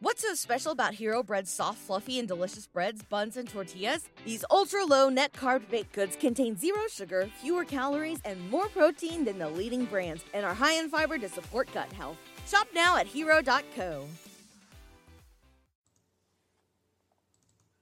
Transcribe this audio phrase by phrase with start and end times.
[0.00, 4.08] What's so special about Hero Bread's soft, fluffy, and delicious breads, buns, and tortillas?
[4.24, 9.24] These ultra low net carb baked goods contain zero sugar, fewer calories, and more protein
[9.24, 12.16] than the leading brands, and are high in fiber to support gut health.
[12.46, 14.06] Shop now at hero.co.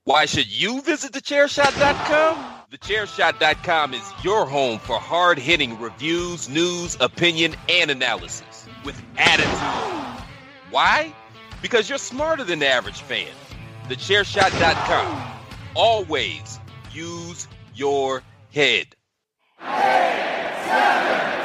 [0.05, 2.55] Why should you visit thechairshot.com?
[2.73, 10.25] Thechairshot.com is your home for hard hitting reviews, news, opinion, and analysis with attitude.
[10.71, 11.15] Why?
[11.63, 13.29] Because you're smarter than the average fan.
[13.89, 15.33] Thechairshot.com.
[15.75, 16.61] Always
[16.93, 18.23] use your
[18.53, 18.87] head.
[19.61, 21.36] Eight, seven,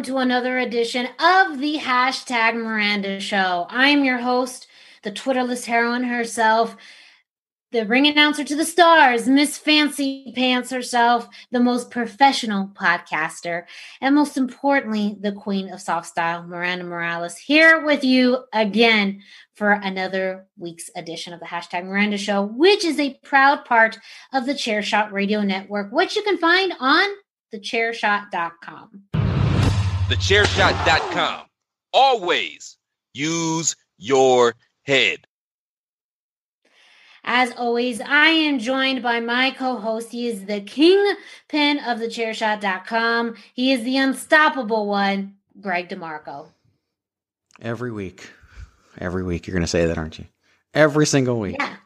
[0.00, 3.66] welcome to another edition of the hashtag Miranda Show.
[3.68, 4.66] I'm your host,
[5.02, 6.74] the Twitterless heroine herself,
[7.70, 13.64] the ring announcer to the stars, Miss Fancy Pants herself, the most professional podcaster,
[14.00, 19.20] and most importantly, the queen of soft style, Miranda Morales, here with you again
[19.52, 23.98] for another week's edition of the hashtag Miranda Show, which is a proud part
[24.32, 27.06] of the Chairshot Radio Network, which you can find on
[27.52, 29.09] thechairshot.com.
[30.10, 31.42] Thechairshot.com.
[31.92, 32.76] Always
[33.14, 35.18] use your head.
[37.22, 40.10] As always, I am joined by my co-host.
[40.10, 43.36] He is the kingpin of thechairshot.com.
[43.54, 46.48] He is the unstoppable one, Greg DeMarco.
[47.62, 48.28] Every week.
[48.98, 50.24] Every week you're going to say that, aren't you?
[50.74, 51.54] Every single week.
[51.60, 51.76] Yeah.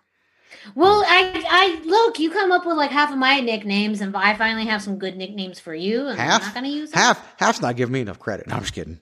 [0.75, 2.19] Well, I, I look.
[2.19, 5.17] You come up with like half of my nicknames, and I finally have some good
[5.17, 6.07] nicknames for you.
[6.09, 6.41] And half.
[6.41, 7.01] I'm not going to use them.
[7.01, 7.39] half.
[7.39, 8.47] Half's not giving me enough credit.
[8.47, 9.01] No, I'm just kidding.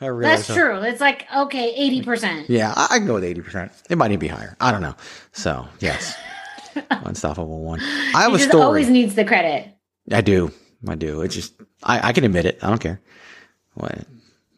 [0.00, 0.80] That's true.
[0.80, 2.48] It's like okay, eighty percent.
[2.48, 3.70] Yeah, I, I can go with eighty percent.
[3.90, 4.56] It might even be higher.
[4.58, 4.94] I don't know.
[5.32, 6.16] So yes,
[6.90, 7.80] unstoppable one.
[7.80, 8.62] I have he a story.
[8.62, 9.68] always needs the credit.
[10.10, 10.52] I do.
[10.88, 11.20] I do.
[11.20, 11.52] It's just
[11.82, 12.58] I, I can admit it.
[12.62, 13.00] I don't care.
[13.74, 14.06] What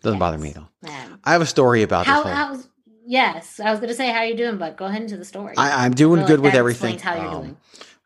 [0.03, 0.71] doesn't bother me at all.
[0.83, 1.19] Man.
[1.25, 2.23] I have a story about How?
[2.23, 2.33] this
[2.65, 2.72] whole.
[3.13, 5.25] Yes, I was going to say how are you doing, but go ahead into the
[5.27, 5.55] story.
[5.59, 6.99] I, I'm doing good like with everything.
[6.99, 7.57] how you're Um, doing.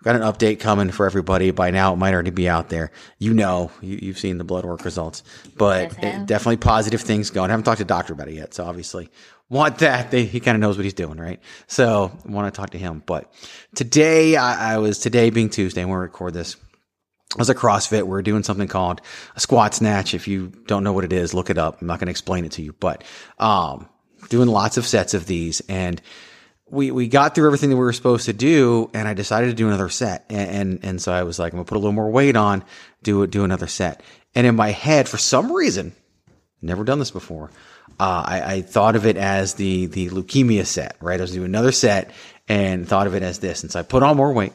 [0.03, 1.53] Got an update coming for everybody.
[1.53, 2.91] By now, it might already be out there.
[3.21, 5.23] You know, you, you've seen the blood work results,
[5.57, 7.51] but Yes, it- definitely positive things going.
[7.51, 9.09] I haven't talked to doctor about it yet, so obviously
[9.49, 10.11] want that.
[10.11, 11.41] They, he kind of knows what he's doing, right?
[11.69, 13.01] So want to talk to him.
[13.07, 13.33] But
[13.77, 16.57] today, I, I was today being Tuesday, and we record this.
[17.37, 18.03] I was at CrossFit.
[18.03, 19.03] We're doing something called
[19.37, 20.15] a squat snatch.
[20.15, 21.81] If you don't know what it is, look it up.
[21.81, 23.05] I'm not going to explain it to you, but
[23.39, 23.89] um,
[24.29, 26.01] doing lots of sets of these and
[26.69, 29.55] we we got through everything that we were supposed to do, and I decided to
[29.55, 31.93] do another set, and and, and so I was like, I'm gonna put a little
[31.93, 32.65] more weight on,
[33.03, 34.03] do do another set,
[34.35, 35.95] and in my head, for some reason,
[36.61, 37.51] never done this before,
[38.01, 41.21] uh, I, I thought of it as the the leukemia set, right?
[41.21, 42.11] I was doing another set,
[42.49, 44.53] and thought of it as this, and so I put on more weight,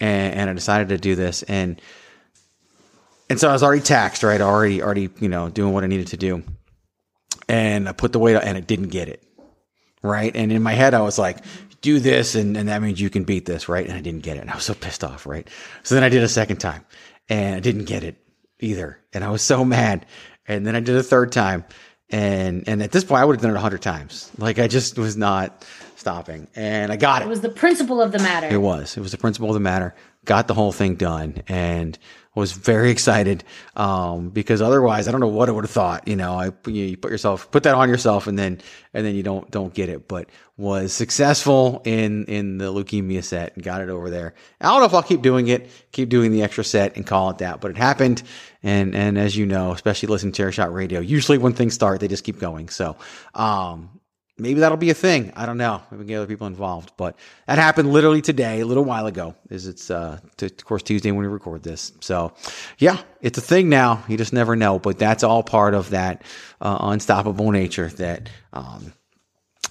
[0.00, 1.80] and, and I decided to do this, and
[3.28, 4.40] and so I was already taxed, right?
[4.40, 6.42] Already already you know doing what I needed to do,
[7.52, 9.22] and I put the weight on, and it didn't get it
[10.02, 10.34] right?
[10.34, 11.38] And in my head, I was like,
[11.80, 13.86] do this, and, and that means you can beat this, right?
[13.86, 14.40] And I didn't get it.
[14.40, 15.48] And I was so pissed off, right?
[15.82, 16.84] So then I did a second time,
[17.28, 18.16] and I didn't get it
[18.60, 18.98] either.
[19.12, 20.06] And I was so mad.
[20.46, 21.64] And then I did a third time.
[22.10, 24.30] And and at this point, I would have done it a hundred times.
[24.36, 25.64] Like I just was not
[25.96, 26.46] stopping.
[26.54, 27.24] And I got it.
[27.24, 28.48] It was the principle of the matter.
[28.48, 28.96] it was.
[28.96, 29.94] It was the principle of the matter.
[30.26, 31.98] Got the whole thing done and
[32.34, 33.44] was very excited.
[33.76, 36.08] Um, because otherwise, I don't know what I would have thought.
[36.08, 38.60] You know, I you, put yourself put that on yourself and then
[38.94, 40.08] and then you don't don't get it.
[40.08, 44.34] But was successful in in the leukemia set and got it over there.
[44.60, 47.30] I don't know if I'll keep doing it, keep doing the extra set and call
[47.30, 47.60] it that.
[47.60, 48.22] But it happened.
[48.62, 52.00] And and as you know, especially listening to Chair Shot Radio, usually when things start,
[52.00, 52.68] they just keep going.
[52.68, 52.96] So
[53.34, 54.00] um
[54.38, 55.32] maybe that'll be a thing.
[55.36, 55.82] I don't know.
[55.90, 59.06] Maybe we can get other people involved, but that happened literally today, a little while
[59.06, 59.34] ago.
[59.50, 61.92] Is it's uh, of course Tuesday when we record this.
[62.00, 62.32] So,
[62.78, 64.04] yeah, it's a thing now.
[64.08, 66.22] You just never know, but that's all part of that
[66.60, 68.92] uh, unstoppable nature that um,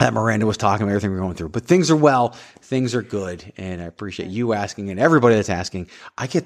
[0.01, 1.49] that Miranda was talking about everything we're going through.
[1.49, 2.29] But things are well,
[2.61, 5.89] things are good, and I appreciate you asking and everybody that's asking.
[6.17, 6.45] I get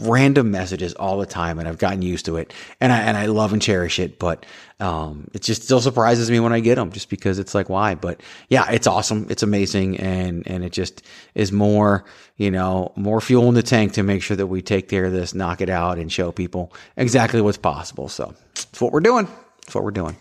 [0.00, 3.26] random messages all the time, and I've gotten used to it, and I and I
[3.26, 4.18] love and cherish it.
[4.18, 4.46] But
[4.80, 7.94] um, it just still surprises me when I get them, just because it's like why.
[7.94, 11.02] But yeah, it's awesome, it's amazing, and and it just
[11.34, 12.06] is more
[12.38, 15.12] you know more fuel in the tank to make sure that we take care of
[15.12, 18.08] this, knock it out, and show people exactly what's possible.
[18.08, 19.28] So it's what we're doing.
[19.66, 20.16] It's what we're doing.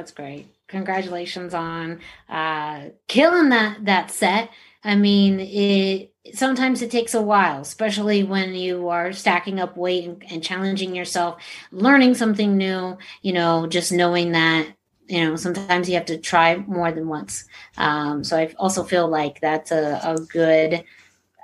[0.00, 2.00] That's great congratulations on
[2.30, 4.48] uh, killing that that set.
[4.82, 10.04] I mean, it sometimes it takes a while, especially when you are stacking up weight
[10.04, 12.96] and, and challenging yourself, learning something new.
[13.20, 14.68] You know, just knowing that
[15.06, 17.44] you know sometimes you have to try more than once.
[17.76, 20.82] Um, so I also feel like that's a, a good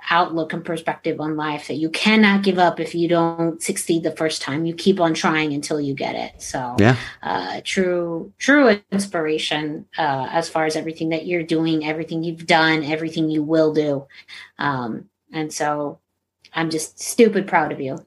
[0.09, 4.15] outlook and perspective on life that you cannot give up if you don't succeed the
[4.15, 8.79] first time you keep on trying until you get it so yeah uh, true true
[8.91, 13.73] inspiration uh, as far as everything that you're doing everything you've done everything you will
[13.73, 14.05] do
[14.59, 15.99] um, and so
[16.53, 17.97] i'm just stupid proud of you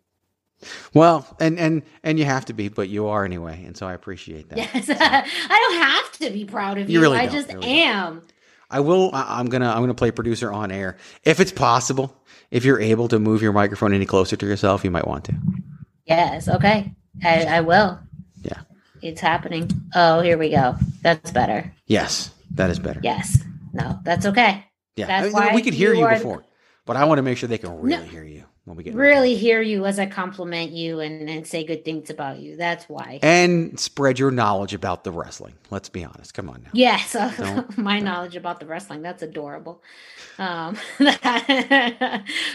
[0.92, 3.94] well, and and and you have to be, but you are anyway, and so I
[3.94, 4.58] appreciate that.
[4.58, 6.98] Yes, I don't have to be proud of you.
[6.98, 8.14] you really I just really am.
[8.14, 8.32] Don't.
[8.70, 9.10] I will.
[9.12, 9.68] I- I'm gonna.
[9.68, 12.16] I'm gonna play producer on air if it's possible.
[12.50, 15.34] If you're able to move your microphone any closer to yourself, you might want to.
[16.06, 16.48] Yes.
[16.48, 16.92] Okay.
[17.24, 17.98] I, I will.
[18.42, 18.60] Yeah.
[19.02, 19.70] It's happening.
[19.94, 20.74] Oh, here we go.
[21.02, 21.72] That's better.
[21.86, 23.00] Yes, that is better.
[23.02, 23.38] Yes.
[23.72, 24.64] No, that's okay.
[24.96, 26.44] Yeah, That's I mean, we could hear you you are- before,
[26.86, 28.10] but I want to make sure they can really No.
[28.10, 31.64] hear you when we get Really hear you as I compliment you and, and say
[31.64, 32.56] good things about you.
[32.56, 33.18] That's why.
[33.22, 35.54] and spread your knowledge about the wrestling.
[35.70, 36.34] Let's be honest.
[36.34, 36.70] Come on now.
[36.72, 39.02] Yes, Don't- my knowledge about the wrestling.
[39.02, 39.82] That's adorable.
[40.38, 40.76] Um,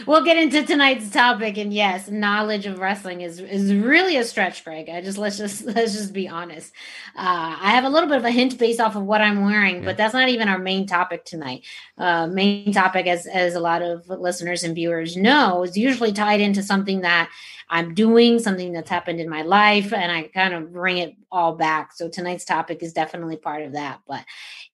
[0.06, 4.64] we'll get into tonight's topic, and yes, knowledge of wrestling is is really a stretch,
[4.64, 4.90] Greg.
[4.90, 6.72] I just let's just let's just be honest.
[7.16, 9.78] Uh, I have a little bit of a hint based off of what I'm wearing,
[9.78, 9.86] Yeah.
[9.86, 11.64] but that's not even our main topic tonight.
[11.98, 16.42] Uh, main topic, as as a lot of listeners and viewers know, is usually tied
[16.42, 17.30] into something that
[17.70, 21.56] I'm doing, something that's happened in my life, and I kind of bring it all
[21.56, 21.94] back.
[21.94, 24.02] So tonight's topic is definitely part of that.
[24.08, 24.24] But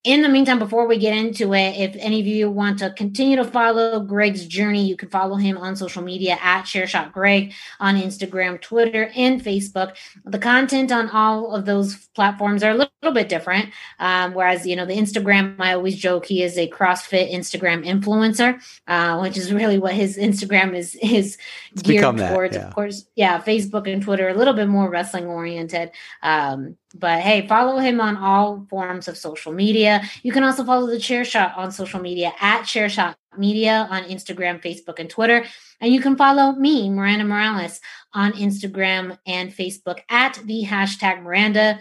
[0.03, 3.35] in the meantime, before we get into it, if any of you want to continue
[3.37, 7.95] to follow Greg's journey, you can follow him on social media at ChairShot Greg on
[7.95, 9.95] Instagram, Twitter, and Facebook.
[10.25, 13.69] The content on all of those platforms are a little bit different.
[13.99, 18.61] Um, whereas, you know, the Instagram, I always joke he is a CrossFit Instagram influencer,
[18.87, 21.37] uh, which is really what his Instagram is is
[21.71, 22.55] It's geared that, towards.
[22.55, 22.71] yeah.
[22.81, 25.91] Course, yeah, Facebook and Twitter a little bit more wrestling oriented.
[26.23, 30.01] Um, but hey, follow him on all forms of social media.
[30.23, 34.05] You can also follow the Chair Shot on social media at Chair Shot Media on
[34.05, 35.45] Instagram, Facebook, and Twitter.
[35.79, 37.79] And you can follow me, Miranda Morales,
[38.13, 41.79] on Instagram and Facebook at the hashtag Miranda.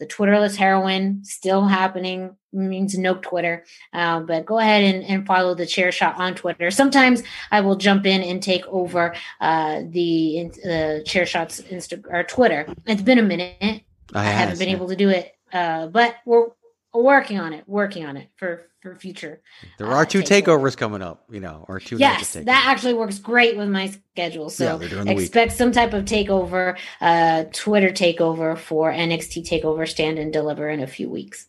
[0.00, 5.54] The Twitterless heroine still happening means no Twitter, uh, but go ahead and, and follow
[5.54, 6.70] the chair shot on Twitter.
[6.70, 12.24] Sometimes I will jump in and take over uh, the uh, chair shots Insta or
[12.24, 12.66] Twitter.
[12.86, 13.56] It's been a minute.
[13.60, 13.82] I,
[14.14, 16.48] I haven't been able to do it, uh, but we're
[16.94, 17.68] working on it.
[17.68, 19.42] Working on it for for future.
[19.78, 20.60] There uh, are two takeover.
[20.60, 21.96] takeovers coming up, you know, or two.
[21.96, 24.50] yes, that actually works great with my schedule.
[24.50, 24.92] So week.
[25.08, 30.80] expect some type of takeover, uh, Twitter takeover for NXT takeover stand and deliver in
[30.80, 31.46] a few weeks.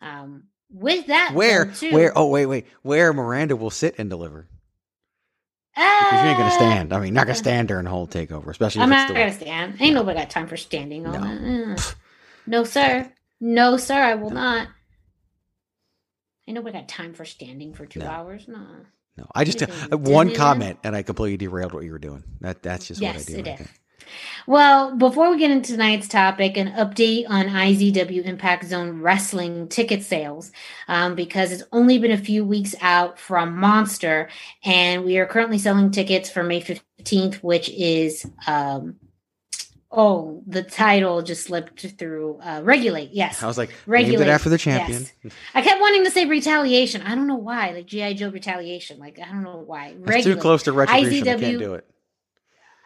[0.00, 2.12] Um, with that, Where, too, where?
[2.16, 2.66] Oh, wait, wait.
[2.82, 4.48] Where Miranda will sit and deliver
[5.74, 6.92] because you ain't gonna uh, stand.
[6.92, 9.76] I mean, not gonna stand during the whole takeover, especially I'm not gonna stand.
[9.80, 11.74] Ain't nobody got time for standing on No.
[11.74, 11.78] that.
[11.78, 11.94] Uh,
[12.46, 13.10] no, sir.
[13.40, 13.94] No, sir.
[13.94, 14.68] I will not.
[16.48, 18.06] Ain't we got time for standing for two No.
[18.06, 18.46] hours.
[18.46, 18.64] No.
[19.16, 21.92] No, I just What is it, uh, one comment and I completely derailed what you
[21.92, 22.22] were doing.
[22.40, 23.38] That that's just Yes, what I do.
[23.40, 23.68] it right is.
[24.46, 30.04] Well, before we get into tonight's topic, an update on IZW Impact Zone wrestling ticket
[30.04, 30.52] sales,
[30.86, 34.28] um, because it's only been a few weeks out from Monster,
[34.64, 38.96] and we are currently selling tickets for May 15th, which is, um,
[39.90, 42.38] oh, the title just slipped through.
[42.42, 43.42] Uh, regulate, yes.
[43.42, 45.06] I was like, named Regulate, it after the champion.
[45.54, 47.02] I kept wanting to say retaliation.
[47.02, 48.98] I don't know why, like GI Joe retaliation.
[48.98, 49.94] Like I don't know why.
[49.98, 51.28] That's too close to retribution.
[51.28, 51.86] I IZW can't do it.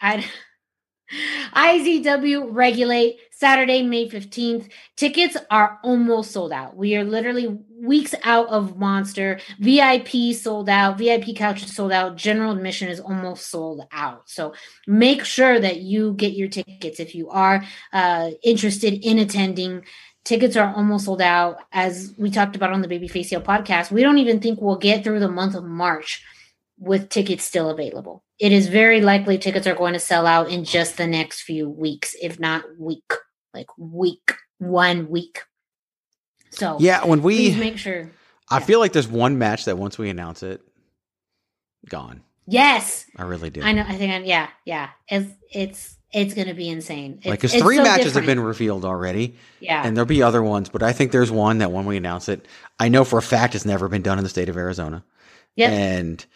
[0.01, 0.25] I,
[1.55, 4.71] IZW regulate Saturday, May 15th.
[4.97, 6.77] Tickets are almost sold out.
[6.77, 9.41] We are literally weeks out of Monster.
[9.59, 10.99] VIP sold out.
[10.99, 12.17] VIP couches sold out.
[12.17, 14.29] General admission is almost sold out.
[14.29, 14.53] So
[14.87, 19.87] make sure that you get your tickets if you are uh, interested in attending.
[20.23, 21.61] Tickets are almost sold out.
[21.73, 25.03] As we talked about on the Babyface Sale podcast, we don't even think we'll get
[25.03, 26.23] through the month of March
[26.79, 28.23] with tickets still available.
[28.39, 31.71] It is very likely tickets are going to sell out in just the next few
[31.71, 33.13] weeks, if not week,
[33.55, 35.41] like week, one week.
[36.51, 38.11] So Yeah, when we, make sure.
[38.51, 38.65] I yeah.
[38.65, 40.61] feel like there's one match that once we announce it,
[41.89, 42.23] gone.
[42.47, 43.63] Yes, I really do.
[43.63, 43.85] I know.
[43.87, 44.13] I think.
[44.13, 44.91] I'm, yeah, yeah.
[45.09, 47.19] It's it's it's gonna be insane.
[47.19, 49.87] It's, Like, because three so matches have been revealed already, Yeah.
[49.87, 52.49] and there'll be other ones, but I think there's one that when we announce it,
[52.81, 55.05] I know for a fact it's never been done in the state of Arizona.
[55.55, 55.71] Yep.
[55.71, 56.27] And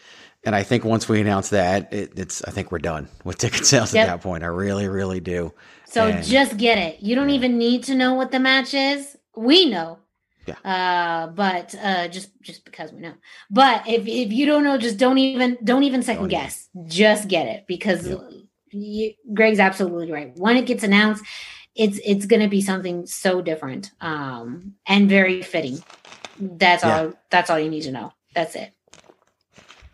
[0.45, 3.65] and I think once we announce that, it, it's I think we're done with ticket
[3.65, 4.07] sales Yep.
[4.07, 4.43] at that point.
[4.45, 5.53] I really, really do.
[5.95, 6.93] So And- just get it.
[7.07, 9.15] You don't even need to know what the match is.
[9.33, 9.99] We know.
[10.45, 10.55] Yeah.
[10.73, 13.13] Uh, but uh, just just because we know.
[13.49, 16.43] But if if you don't know, just don't even don't even second Don't even.
[16.43, 16.69] guess.
[17.01, 18.19] Just get it because Yep.
[18.71, 20.35] you, Greg's absolutely right.
[20.37, 21.23] When it gets announced,
[21.75, 25.81] it's it's going to be something so different um, and very fitting.
[26.37, 26.95] That's Yeah.
[26.97, 27.13] all.
[27.31, 28.11] That's all you need to know.
[28.35, 28.69] That's it.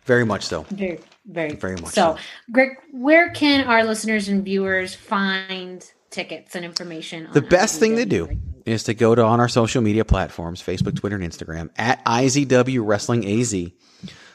[0.04, 0.62] Very much so.
[0.68, 2.16] Very very Very much so.
[2.16, 2.18] so.
[2.50, 7.28] Greg, where can our listeners and viewers find tickets and information?
[7.32, 8.28] The best thing to do
[8.66, 12.80] is to go to on our social media platforms, Facebook, Twitter, and Instagram at IZW
[12.84, 13.54] Wrestling AZ.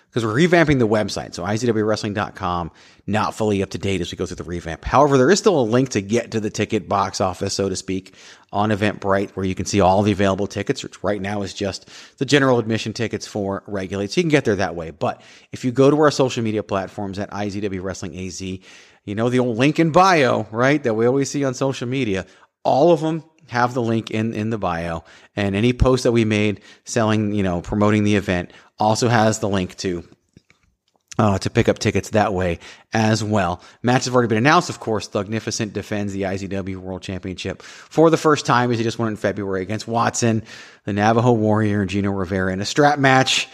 [0.10, 1.34] Because we're revamping the website.
[1.34, 2.72] So IZWWrestling.com,
[3.08, 4.86] not fully up to date as we go through the revamp.
[4.86, 7.76] However, there is still a link to get to the ticket box office, so to
[7.76, 8.16] speak,
[8.52, 11.90] on Eventbrite, where you can see all the available tickets, which right now is just
[12.18, 14.12] the general admission tickets for regulate.
[14.12, 14.92] So you can get there that way.
[14.92, 15.22] But
[15.52, 19.40] if you go to our social media platforms at IZW Wrestling AZ, you know the
[19.40, 20.82] old link in bio, right?
[20.84, 22.26] That we always see on social media.
[22.64, 25.04] All of them have the link in in the bio,
[25.36, 29.50] and any post that we made selling, you know, promoting the event also has the
[29.50, 30.04] link to
[31.20, 32.60] uh, to pick up tickets that way
[32.94, 33.62] as well.
[33.82, 35.08] Matches have already been announced, of course.
[35.08, 39.16] Thugnificent defends the IZW World Championship for the first time as he just won in
[39.16, 40.44] February against Watson,
[40.86, 43.48] the Navajo Warrior, and Gino Rivera in a strap match.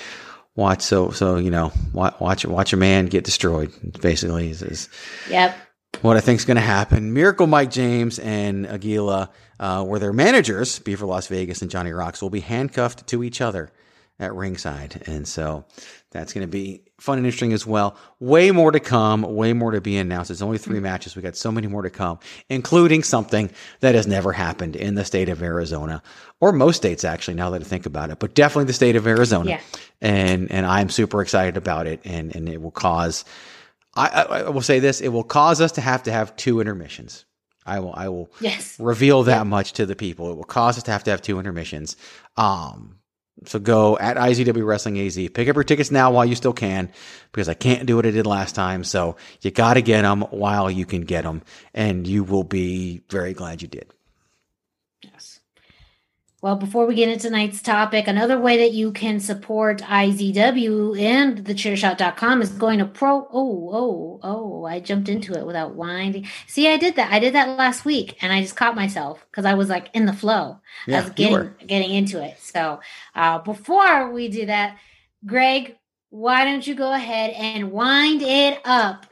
[0.55, 3.71] Watch so so you know watch watch, watch a man get destroyed.
[4.01, 4.89] Basically, is, is
[5.29, 5.55] Yep.
[6.01, 7.13] what I think is going to happen.
[7.13, 9.31] Miracle Mike James and Aguila,
[9.63, 13.39] uh, where their managers, Beaver Las Vegas and Johnny Rocks, will be handcuffed to each
[13.39, 13.71] other
[14.19, 15.01] at ringside.
[15.07, 15.63] And so
[16.11, 17.95] that's going to be fun and interesting as well.
[18.19, 20.31] Way more to come, way more to be announced.
[20.31, 21.15] It's only three matches.
[21.15, 25.05] We got so many more to come, including something that has never happened in the
[25.05, 26.03] state of Arizona
[26.41, 29.07] or most states, actually, now that I think about it, but definitely the state of
[29.07, 29.49] Arizona.
[29.51, 29.61] Yeah.
[30.01, 32.01] And, and I'm super excited about it.
[32.03, 33.23] And, and it will cause,
[33.95, 37.23] I, I will say this: it will cause us to have to have two intermissions.
[37.65, 38.77] I will, I will Yes.
[38.79, 40.31] reveal that much to the people.
[40.31, 41.95] It will cause us to have to have two intermissions.
[42.37, 42.99] Um,
[43.45, 45.15] so go at IZW Wrestling AZ.
[45.15, 46.89] Pick up your tickets now while you still can,
[47.31, 48.83] because I can't do what I did last time.
[48.83, 51.41] So you got to get them while you can get them,
[51.73, 53.91] and you will be very glad you did.
[56.43, 56.49] Yes.
[56.49, 61.37] Well, before we get into tonight's topic, another way that you can support IZW and
[61.37, 63.27] thechairshot.com is going to pro.
[63.31, 66.27] Oh, oh, oh, I jumped into it without winding.
[66.47, 67.11] See, I did that.
[67.11, 70.05] I did that last week and I just caught myself because I was like in
[70.05, 70.59] the flow.
[70.87, 72.37] I Yeah, was getting, getting into it.
[72.39, 72.81] So
[73.15, 74.77] uh, before we do that,
[75.25, 75.77] Greg,
[76.09, 79.05] why don't you go ahead and wind it up?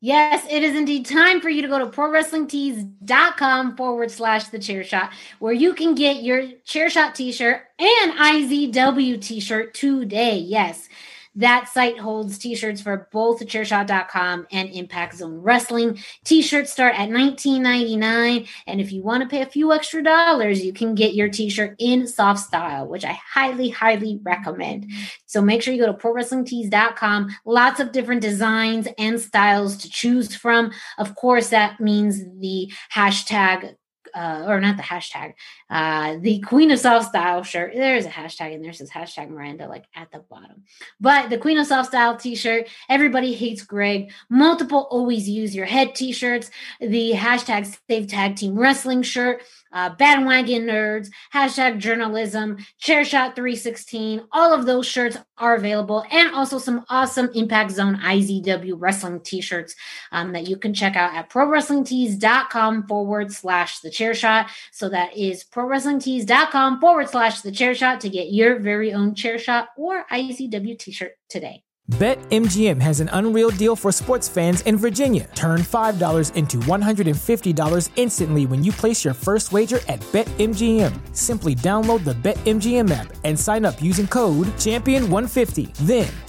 [0.00, 4.84] Yes, it is indeed time for you to go to prowrestlingtees.com forward slash the chair
[4.84, 10.38] shot, where you can get your chair shot t shirt and IZW t shirt today.
[10.38, 10.88] Yes,
[11.36, 15.98] that site holds t shirts for both thechairshot.com and Impact Zone Wrestling.
[16.24, 18.48] T shirts start at $19.99.
[18.66, 21.48] And if you want to pay a few extra dollars, you can get your t
[21.48, 24.90] shirt in soft style, which I highly, highly recommend.
[25.26, 27.36] So make sure you go to prowrestlingtees.com.
[27.44, 30.72] Lots of different designs and styles to choose from.
[30.98, 33.76] Of course, that means the hashtag,
[34.14, 35.34] uh, or not the hashtag,
[35.70, 37.72] uh, the Queen of Soft Style shirt.
[37.74, 40.64] There's a hashtag in there, says hashtag Miranda, like at the bottom.
[41.00, 44.10] But the Queen of Soft Style t shirt, everybody hates Greg.
[44.28, 49.90] Multiple always use your head t shirts, the hashtag Save Tag Team Wrestling shirt uh,
[49.90, 54.22] bandwagon nerds, hashtag journalism, chairshot 316.
[54.32, 59.40] All of those shirts are available, and also some awesome Impact Zone IZW wrestling t
[59.40, 59.74] shirts
[60.12, 64.50] um, that you can check out at prowrestlingtees.com forward slash the chair shot.
[64.72, 69.38] So that is prowrestlingtees.com forward slash the chair shot to get your very own chair
[69.38, 71.64] shot or IZW t shirt today.
[71.92, 75.26] BetMGM has an unreal deal for sports fans in Virginia.
[75.34, 81.16] Turn $5 into $150 instantly when you place your first wager at BetMGM.
[81.16, 85.74] Simply download the BetMGM app and sign up using code Champion150.
[85.86, 86.08] Then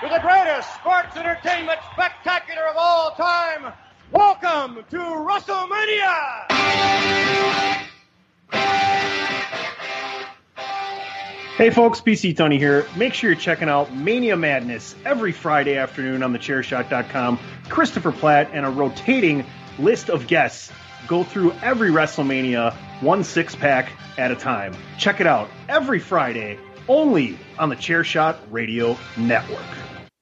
[0.00, 3.72] to the greatest sports entertainment spectacular of all time.
[4.12, 6.46] Welcome to WrestleMania!
[11.56, 12.86] Hey folks, PC Tony here.
[12.96, 17.40] Make sure you're checking out Mania Madness every Friday afternoon on thechairshot.com.
[17.68, 19.44] Christopher Platt and a rotating
[19.80, 20.70] list of guests
[21.08, 24.76] go through every WrestleMania one six pack at a time.
[24.96, 29.64] Check it out every Friday only on the Chairshot Radio Network.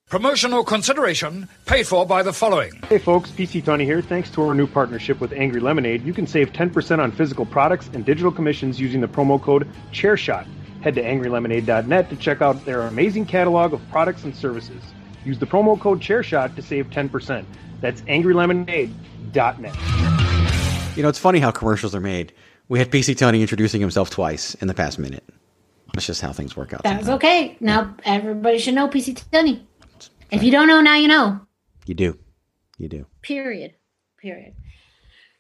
[0.09, 2.73] Promotional consideration paid for by the following.
[2.89, 4.01] Hey folks, PC Tony here.
[4.01, 7.91] Thanks to our new partnership with Angry Lemonade, you can save 10% on physical products
[7.93, 10.47] and digital commissions using the promo code ChairShot.
[10.81, 14.81] Head to angrylemonade.net to check out their amazing catalog of products and services.
[15.25, 17.45] Use the promo code ChairShot to save 10%.
[17.81, 19.77] That's angrylemonade.net.
[20.97, 22.33] You know, it's funny how commercials are made.
[22.69, 25.25] We had PC Tony introducing himself twice in the past minute.
[25.97, 26.83] That's just how things work out.
[26.83, 27.25] That's sometimes.
[27.25, 27.57] okay.
[27.59, 29.67] Now everybody should know PC Tony.
[30.31, 31.41] If you don't know now, you know.
[31.87, 32.19] You do.
[32.77, 33.07] You do.
[33.23, 33.75] Period.
[34.21, 34.53] Period.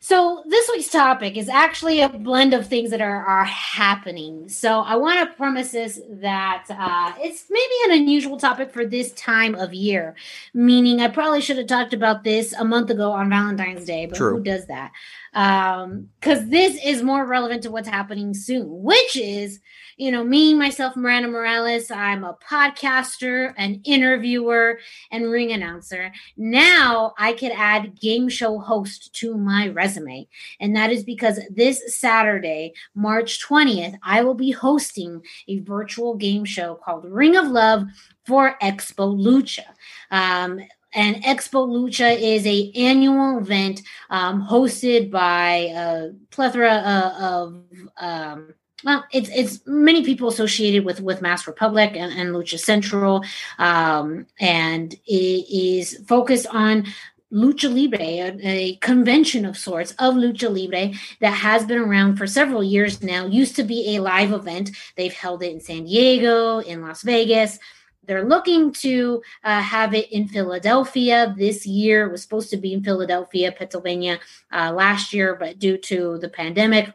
[0.01, 4.49] So this week's topic is actually a blend of things that are, are happening.
[4.49, 9.13] So I want to premise this that uh, it's maybe an unusual topic for this
[9.13, 10.15] time of year,
[10.55, 14.17] meaning I probably should have talked about this a month ago on Valentine's Day, but
[14.17, 14.37] True.
[14.37, 14.93] who does that?
[15.37, 19.61] Because um, this is more relevant to what's happening soon, which is
[19.97, 24.79] you know, me, myself, Miranda Morales, I'm a podcaster, an interviewer,
[25.11, 26.13] and ring announcer.
[26.37, 30.29] Now I could add game show host to my resume.
[30.61, 36.45] And that is because this Saturday, March 20th, I will be hosting a virtual game
[36.45, 37.85] show called Ring of Love
[38.27, 39.65] for Expo Lucha.
[40.11, 40.61] Um,
[40.97, 47.63] and Expo Lucha is a annual event um, hosted by a plethora uh, of
[47.99, 48.55] um,
[48.85, 53.25] well, it's it's many people associated with with Masked Republic and, and Lucha Central,
[53.59, 56.87] um, and it is focused on
[57.33, 62.27] Lucha Libre, a, a, convention of sorts of Lucha Libre that has been around for
[62.27, 63.27] several years now.
[63.27, 64.71] Used to be a live event.
[64.97, 67.59] They've held it in San Diego, in Las Vegas.
[68.07, 72.07] They're looking to uh, have it in Philadelphia this year.
[72.07, 74.21] It was supposed to be in Philadelphia, Pennsylvania
[74.53, 76.93] uh, last year, but due to the pandemic,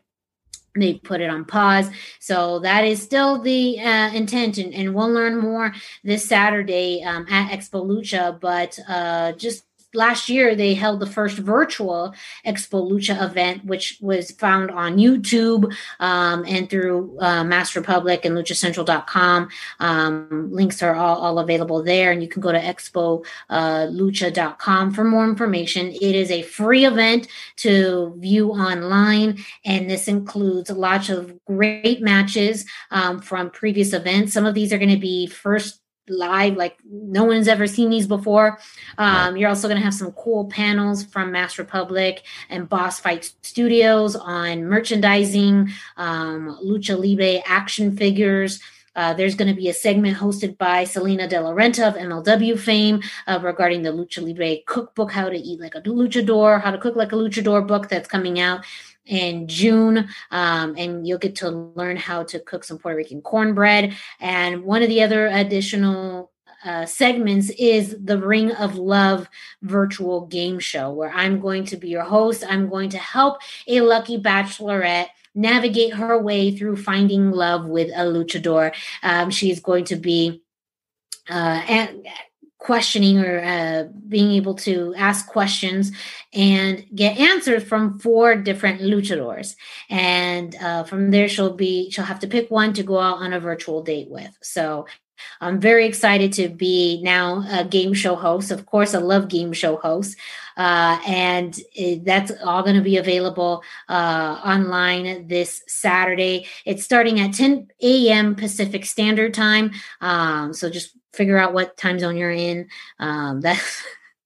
[0.75, 5.37] they put it on pause so that is still the uh, intention and we'll learn
[5.37, 11.05] more this saturday um, at expo lucha but uh, just last year they held the
[11.05, 17.75] first virtual Expo Lucha event, which was found on YouTube um, and through uh, Masked
[17.75, 19.49] Republic and luchacentral.com.
[19.79, 25.03] Um, links are all, all, available there, and you can go to expolucha.com uh, for
[25.03, 25.87] more information.
[25.87, 27.27] It is a free event
[27.57, 34.33] to view online, and this includes lots of great matches um, from previous events.
[34.33, 38.07] Some of these are going to be first live like no one's ever seen these
[38.07, 38.59] before.
[38.97, 43.31] Um, you're also going to have some cool panels from Masked Republic and boss fight
[43.41, 48.59] studios on merchandising um, lucha libre action figures.
[48.93, 52.59] Uh, there's going to be a segment hosted by Salina De La Renta of MLW
[52.59, 56.77] fame uh, regarding the Lucha Libre cookbook, How to Eat Like a Luchador, How to
[56.77, 58.65] Cook Like a Luchador book that's coming out
[59.05, 63.95] in June, um, and you'll get to learn how to cook some Puerto Rican cornbread.
[64.19, 66.31] And one of the other additional
[66.63, 69.27] uh, segments is the Ring of Love
[69.63, 72.43] virtual game show, where I'm going to be your host.
[72.47, 78.01] I'm going to help a lucky bachelorette navigate her way through finding love with a
[78.01, 78.75] luchador.
[79.01, 80.43] Um, she's going to be
[81.29, 82.05] uh, and
[82.61, 85.91] questioning or uh, being able to ask questions
[86.31, 89.55] and get answers from four different luchadors
[89.89, 93.33] and uh, from there she'll be she'll have to pick one to go out on
[93.33, 94.85] a virtual date with so
[95.39, 98.49] I'm very excited to be now a game show host.
[98.49, 100.15] Of course, I love game show hosts.
[100.57, 106.47] Uh, and it, that's all going to be available uh, online this Saturday.
[106.65, 108.35] It's starting at 10 a.m.
[108.35, 109.71] Pacific Standard Time.
[110.01, 112.67] Um, so just figure out what time zone you're in.
[112.99, 113.83] Um, that's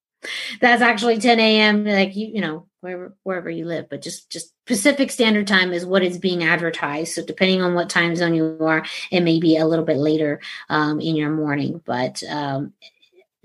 [0.60, 1.84] that's actually 10 a.m.
[1.84, 5.86] Like you, you know, wherever wherever you live, but just just Pacific Standard Time is
[5.86, 7.14] what is being advertised.
[7.14, 10.40] So depending on what time zone you are, it may be a little bit later
[10.68, 11.80] um, in your morning.
[11.84, 12.72] But um,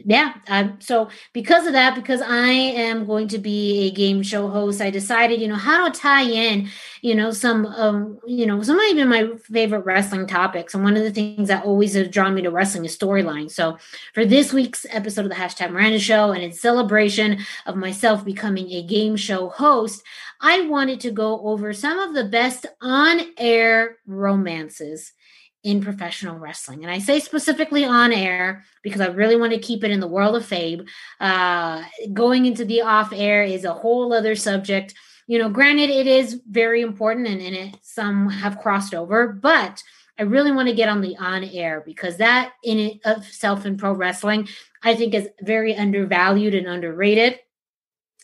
[0.06, 4.48] yeah um, so because of that because i am going to be a game show
[4.48, 6.68] host i decided you know how to tie in
[7.02, 10.74] you know some um you know some of even my favorite wrestling topics.
[10.74, 13.50] And one of the things that always has drawn me to wrestling is storyline.
[13.50, 13.78] So
[14.14, 18.72] for this week's episode of the hashtag miranda show and in celebration of myself becoming
[18.72, 20.04] a game show host
[20.42, 25.14] i wanted to go over some of the best on-air romances
[25.64, 26.84] in professional wrestling.
[26.84, 30.08] And I say specifically on air because I really want to keep it in the
[30.08, 30.88] world of Fabe.
[31.20, 34.96] Uh, going into the off air is a whole other subject.
[35.28, 39.84] You know, granted, it is very important and, and it, some have crossed over, but
[40.20, 43.94] I really want to get on the on air because that in itself in pro
[43.94, 44.48] wrestling,
[44.84, 47.40] I think is very undervalued and underrated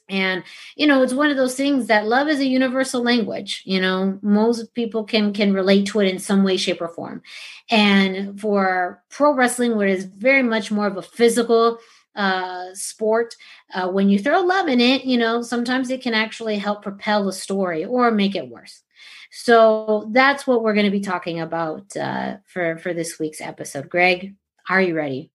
[0.10, 0.44] and
[0.76, 4.18] you know it's one of those things that love is a universal language you know
[4.22, 7.22] most people can can relate to it in some way shape or form.
[7.70, 11.80] And for pro wrestling where it's very much more of a physical
[12.16, 13.36] uh, sport
[13.74, 17.26] uh, when you throw love in it you know sometimes it can actually help propel
[17.26, 18.84] the story or make it worse.
[19.30, 23.90] So that's what we're going to be talking about uh, for for this week's episode.
[23.90, 24.36] Greg
[24.70, 25.32] are you ready?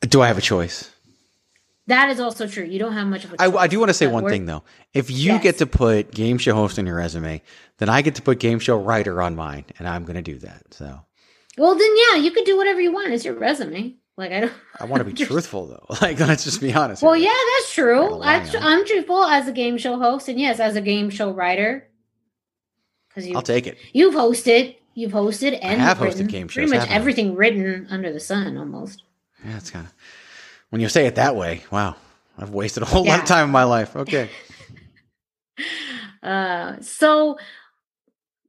[0.00, 0.90] Do i have a choice
[1.88, 2.64] that is also true.
[2.64, 3.42] You don't have much of a.
[3.42, 4.62] I, I, do want to say one thing though.
[4.92, 5.42] If you yes.
[5.42, 7.42] get to put game show host on your resume,
[7.78, 10.38] then I get to put game show writer on mine, and I'm going to do
[10.38, 10.74] that.
[10.74, 11.00] So.
[11.56, 13.12] Well, then yeah, you could do whatever you want.
[13.12, 13.96] It's your resume.
[14.18, 14.52] Like I don't.
[14.78, 15.86] I want to be truthful though.
[16.02, 17.02] Like let's just be honest.
[17.02, 18.20] Well, yeah, that's true.
[18.22, 21.88] I'm truthful as a game show host, and yes, as a game show writer.
[23.08, 23.78] Because you, I'll take it.
[23.92, 24.76] You've hosted.
[24.94, 26.68] You've hosted and I have written, hosted game shows.
[26.68, 29.04] Pretty much everything written under the sun, almost.
[29.44, 29.94] Yeah, it's kind of
[30.70, 31.96] when you say it that way, wow,
[32.38, 33.12] I've wasted a whole yeah.
[33.12, 33.96] lot of time in my life.
[33.96, 34.30] Okay.
[36.22, 37.38] uh, so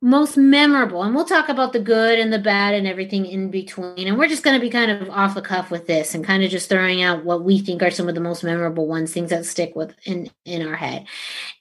[0.02, 4.08] most memorable, and we'll talk about the good and the bad and everything in between.
[4.08, 6.42] And we're just going to be kind of off the cuff with this and kind
[6.42, 9.32] of just throwing out what we think are some of the most memorable ones, things
[9.32, 11.06] that stick with in in our head.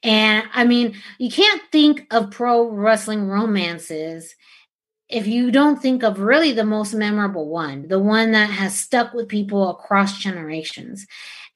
[0.05, 4.37] And I mean, you can't think of pro wrestling romances
[5.09, 9.15] if you don't think of really the most memorable one, the one that has stuck
[9.15, 11.07] with people across generations.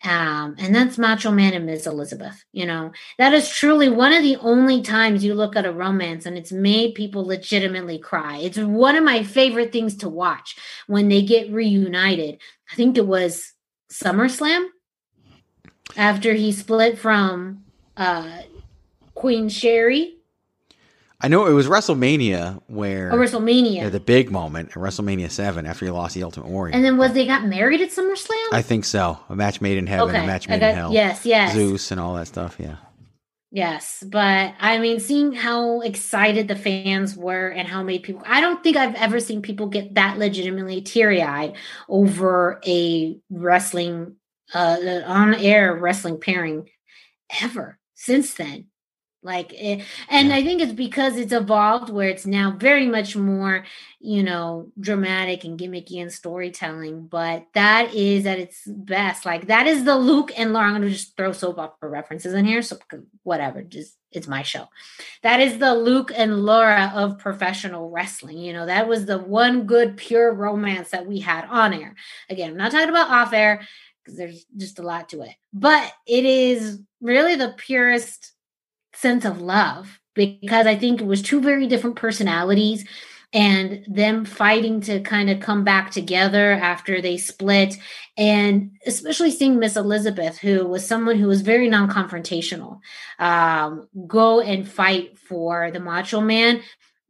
[0.05, 1.87] Um, and that's Macho Man and Ms.
[1.87, 2.45] Elizabeth.
[2.53, 6.27] You know, that is truly one of the only times you look at a romance
[6.27, 8.39] and it's made people legitimately cry.
[8.39, 12.41] It's one of my favorite things to watch when they get reunited.
[12.73, 13.53] I think it was
[13.93, 14.67] SummerSlam
[15.97, 17.65] after he split from
[17.97, 18.41] uh,
[19.15, 20.17] Queen Sherri
[21.23, 25.67] I know it was WrestleMania where oh, WrestleMania, yeah, the big moment at WrestleMania Seven
[25.67, 26.75] after he lost the Ultimate Warrior.
[26.75, 28.49] And then was they got married at SummerSlam?
[28.53, 29.21] I think so.
[29.29, 30.25] A match made in heaven, okay.
[30.25, 30.93] a match made got, in hell.
[30.93, 31.55] Yes, yes.
[31.55, 32.57] Zeus and all that stuff.
[32.59, 32.77] Yeah.
[33.53, 38.41] Yes, but I mean, seeing how excited the fans were and how many people, I
[38.41, 41.55] don't think I've ever seen people get that legitimately teary eyed
[41.89, 44.17] over a wrestling,
[44.55, 46.69] uh, on air wrestling pairing
[47.43, 48.69] ever since then.
[49.25, 50.37] Like, it, eh, and yeah.
[50.37, 53.65] I think it's because it's evolved where it's now very much more,
[54.01, 57.07] you know, dramatic and gimmicky and storytelling.
[57.07, 59.25] But that is at its best.
[59.25, 60.67] Like, that is the Luke and Laura.
[60.67, 62.63] I'm going to just throw soap opera references in here.
[62.63, 62.79] So,
[63.23, 64.69] whatever, just it's my show.
[65.23, 68.39] That is the Luke and Laura of professional wrestling.
[68.39, 71.95] You know, that was the one good, pure romance that we had on air.
[72.29, 73.67] Again, I'm not talking about off air
[74.03, 78.33] because there's just a lot to it, but it is really the purest
[78.95, 82.85] sense of love because I think it was two very different personalities
[83.33, 87.77] and them fighting to kind of come back together after they split.
[88.19, 92.81] And especially seeing miss elizabeth who was someone who was very non-confrontational
[93.19, 96.61] um, go and fight for the macho man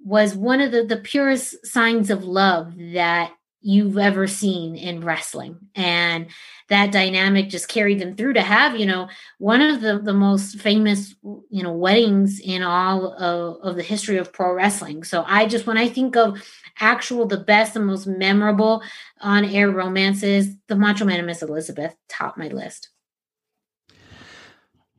[0.05, 5.57] was one of the, the purest signs of love that you've ever seen in wrestling.
[5.75, 6.27] And
[6.68, 10.59] that dynamic just carried them through to have, you know, one of the, the most
[10.59, 15.05] famous, you know, weddings in all of, of the history of pro wrestling.
[15.05, 16.42] So I just, when I think of
[16.81, 18.83] actual, the best and most memorable
[19.20, 22.90] on air romances, the Macho Man and Miss Elizabeth top my list.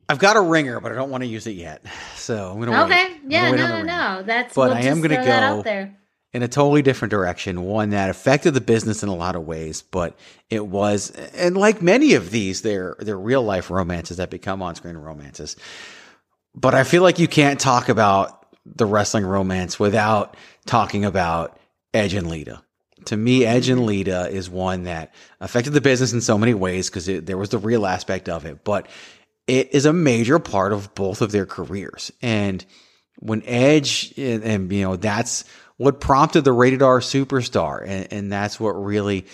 [0.08, 1.84] I've got a ringer, but I don't want to use it yet.
[2.14, 3.14] So I'm gonna okay.
[3.14, 3.20] Wait.
[3.26, 4.22] Yeah, no, no, no.
[4.22, 5.96] That's but we'll I am going to go out there
[6.34, 9.82] in a totally different direction, one that affected the business in a lot of ways,
[9.82, 10.18] but
[10.50, 14.74] it was, and like many of these, they're, they're real life romances that become on
[14.74, 15.54] screen romances.
[16.52, 21.56] But I feel like you can't talk about the wrestling romance without talking about
[21.94, 22.62] Edge and Lita.
[23.06, 26.90] To me, Edge and Lita is one that affected the business in so many ways
[26.90, 28.88] because there was the real aspect of it, but
[29.46, 32.10] it is a major part of both of their careers.
[32.22, 32.64] And
[33.18, 35.44] when Edge and, and you know, that's
[35.76, 37.82] what prompted the rated R superstar.
[37.86, 39.26] And, and that's what really,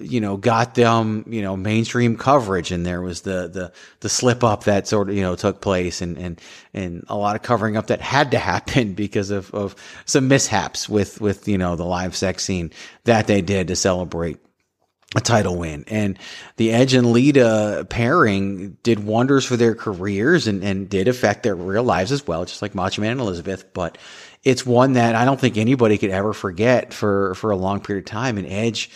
[0.00, 2.70] you know, got them, you know, mainstream coverage.
[2.70, 6.00] And there was the, the, the slip up that sort of, you know, took place
[6.00, 6.40] and, and,
[6.74, 10.88] and a lot of covering up that had to happen because of, of some mishaps
[10.88, 12.70] with, with, you know, the live sex scene
[13.04, 14.38] that they did to celebrate
[15.16, 15.84] a title win.
[15.88, 16.18] And
[16.56, 21.56] the Edge and Lita pairing did wonders for their careers and, and did affect their
[21.56, 23.72] real lives as well, just like Macho Man and Elizabeth.
[23.74, 23.98] But
[24.42, 28.06] it's one that I don't think anybody could ever forget for, for a long period
[28.06, 28.38] of time.
[28.38, 28.90] And Edge,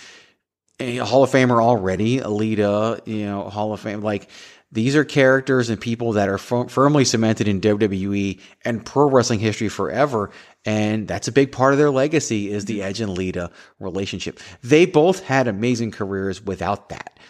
[0.81, 4.29] a Hall of Famer already, Lita, you know, Hall of Fame, like
[4.73, 9.39] these are characters and people that are f- firmly cemented in WWE and pro wrestling
[9.39, 10.31] history forever.
[10.65, 14.41] And that's a big part of their legacy is the Edge and Lita relationship.
[14.63, 17.21] They both had amazing careers without that,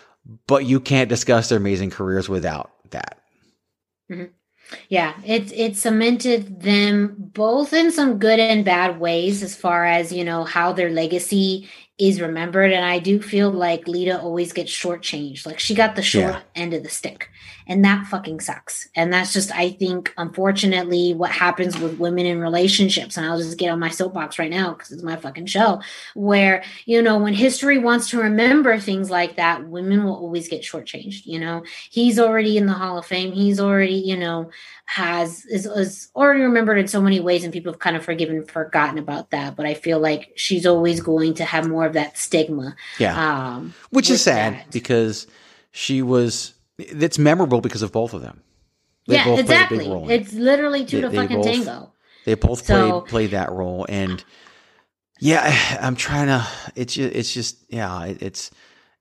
[0.47, 3.21] but you can't discuss their amazing careers without that.
[4.11, 4.33] Mm-hmm.
[4.89, 10.13] Yeah, it's it cemented them both in some good and bad ways as far as,
[10.13, 12.73] you know, how their legacy is remembered.
[12.73, 15.47] And I do feel like Lita always gets shortchanged.
[15.47, 16.41] Like she got the short yeah.
[16.55, 17.29] end of the stick.
[17.67, 18.89] And that fucking sucks.
[18.95, 23.17] And that's just, I think, unfortunately, what happens with women in relationships.
[23.17, 25.81] And I'll just get on my soapbox right now because it's my fucking show.
[26.15, 30.63] Where, you know, when history wants to remember things like that, women will always get
[30.63, 31.27] shortchanged.
[31.27, 33.33] You know, he's already in the Hall of Fame.
[33.33, 34.51] He's already, you know,
[34.87, 38.45] has is, is already remembered in so many ways and people have kind of forgiven
[38.45, 42.19] forgotten about that but i feel like she's always going to have more of that
[42.19, 44.71] stigma yeah um, which is sad that.
[44.71, 45.27] because
[45.73, 48.43] she was it's memorable because of both of them
[49.07, 51.93] they yeah exactly it's literally two they, to fucking both, tango
[52.25, 54.25] they both so, played played that role and
[55.21, 58.51] yeah i'm trying to it's just, it's just yeah it's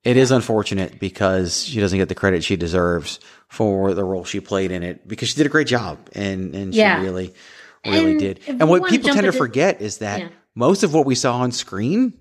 [0.04, 4.40] it is unfortunate because she doesn't get the credit she deserves for the role she
[4.40, 7.02] played in it because she did a great job and and she yeah.
[7.02, 7.34] really
[7.86, 8.40] really and did.
[8.48, 10.30] And what people tend to forget is that yeah.
[10.56, 12.14] most of what we saw on screen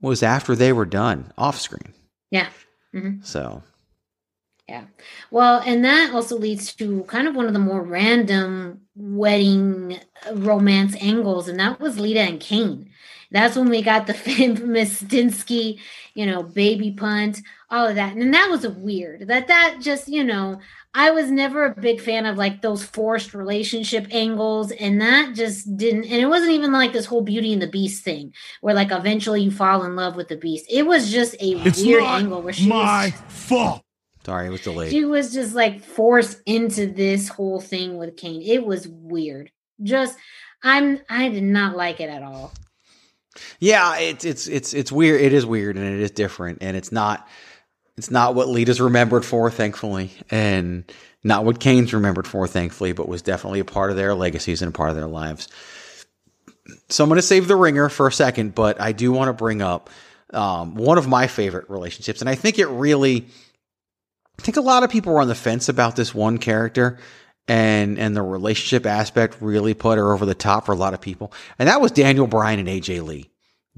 [0.00, 1.94] was after they were done off screen.
[2.30, 2.48] Yeah.
[2.94, 3.22] Mm-hmm.
[3.22, 3.62] So.
[4.70, 4.84] Yeah.
[5.32, 9.98] Well, and that also leads to kind of one of the more random wedding
[10.32, 12.88] romance angles, and that was Lita and Kane.
[13.32, 15.80] That's when we got the infamous Snitsky,
[16.14, 18.14] you know, baby punt, all of that.
[18.14, 19.26] And that was weird.
[19.26, 20.60] That that just, you know,
[20.94, 25.76] I was never a big fan of like those forced relationship angles, and that just
[25.76, 26.04] didn't.
[26.04, 29.42] And it wasn't even like this whole Beauty and the Beast thing, where like eventually
[29.42, 30.66] you fall in love with the Beast.
[30.70, 33.82] It was just a it's weird angle where she my was, fault.
[34.24, 34.90] Sorry, it was delayed.
[34.90, 38.42] She was just like forced into this whole thing with Kane.
[38.42, 39.50] It was weird.
[39.82, 40.16] Just
[40.62, 42.52] I'm I did not like it at all.
[43.58, 45.20] Yeah, it's it's it's it's weird.
[45.20, 47.26] It is weird and it is different, and it's not
[47.96, 50.90] it's not what Lita's remembered for, thankfully, and
[51.22, 54.70] not what Kane's remembered for, thankfully, but was definitely a part of their legacies and
[54.70, 55.48] a part of their lives.
[56.88, 59.32] So I'm going to save the ringer for a second, but I do want to
[59.32, 59.90] bring up
[60.32, 63.26] um, one of my favorite relationships, and I think it really.
[64.40, 66.98] I think a lot of people were on the fence about this one character,
[67.46, 71.00] and and the relationship aspect really put her over the top for a lot of
[71.02, 71.30] people.
[71.58, 73.29] And that was Daniel Bryan and AJ Lee.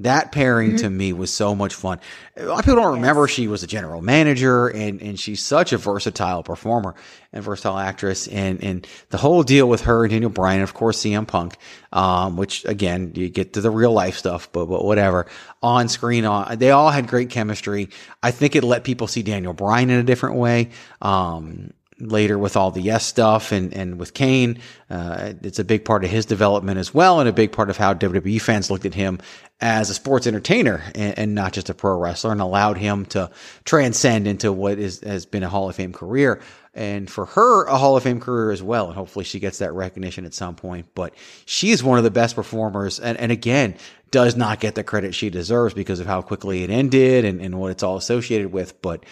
[0.03, 0.79] That pairing mm-hmm.
[0.79, 2.01] to me was so much fun.
[2.37, 5.73] A lot of people don't remember she was a general manager and, and she's such
[5.73, 6.95] a versatile performer
[7.33, 8.27] and versatile actress.
[8.29, 11.57] And, and the whole deal with her and Daniel Bryan, of course, CM Punk,
[11.93, 15.27] um, which again, you get to the real life stuff, but, but whatever
[15.63, 17.91] on screen, on, they all had great chemistry.
[18.23, 20.71] I think it let people see Daniel Bryan in a different way.
[21.01, 24.59] Um, later with all the yes stuff and, and with Kane.
[24.91, 27.77] Uh, it's a big part of his development as well, and a big part of
[27.77, 29.19] how WWE fans looked at him
[29.61, 33.31] as a sports entertainer and, and not just a pro wrestler, and allowed him to
[33.65, 36.41] transcend into what is has been a Hall of Fame career.
[36.75, 38.87] and for her, a Hall of Fame career as well.
[38.87, 40.87] And hopefully she gets that recognition at some point.
[40.95, 42.99] But she is one of the best performers.
[42.99, 43.77] And, and again,
[44.11, 47.59] does not get the credit she deserves because of how quickly it ended and, and
[47.59, 48.81] what it's all associated with.
[48.83, 49.05] But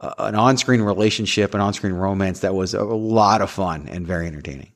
[0.00, 4.06] an on screen relationship, an on screen romance that was a lot of fun and
[4.06, 4.72] very entertaining.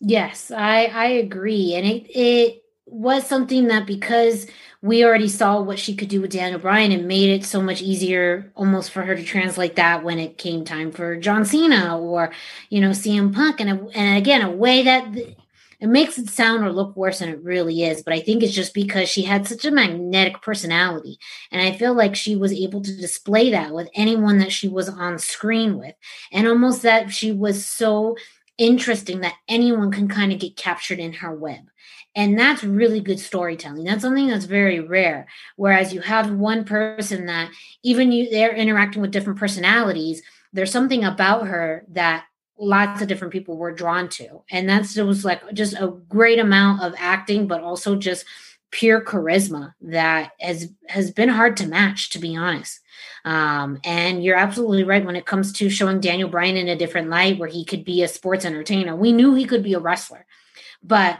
[0.00, 1.74] Yes, I, I agree.
[1.74, 4.46] And it, it was something that because
[4.82, 7.82] we already saw what she could do with Daniel Bryan and made it so much
[7.82, 12.32] easier almost for her to translate that when it came time for John Cena or,
[12.68, 13.60] you know, CM Punk.
[13.60, 15.06] And, and again, a way that
[15.80, 18.02] it makes it sound or look worse than it really is.
[18.02, 21.18] But I think it's just because she had such a magnetic personality.
[21.50, 24.88] And I feel like she was able to display that with anyone that she was
[24.88, 25.94] on screen with.
[26.32, 28.16] And almost that she was so
[28.58, 31.60] interesting that anyone can kind of get captured in her web.
[32.14, 33.84] And that's really good storytelling.
[33.84, 35.26] That's something that's very rare.
[35.56, 37.50] Whereas you have one person that
[37.82, 40.22] even you they're interacting with different personalities,
[40.54, 42.24] there's something about her that
[42.58, 44.42] lots of different people were drawn to.
[44.50, 48.24] And that's it was like just a great amount of acting, but also just
[48.70, 52.80] pure charisma that has has been hard to match, to be honest.
[53.24, 57.10] Um, and you're absolutely right when it comes to showing Daniel Bryan in a different
[57.10, 58.94] light where he could be a sports entertainer.
[58.96, 60.26] We knew he could be a wrestler,
[60.82, 61.18] but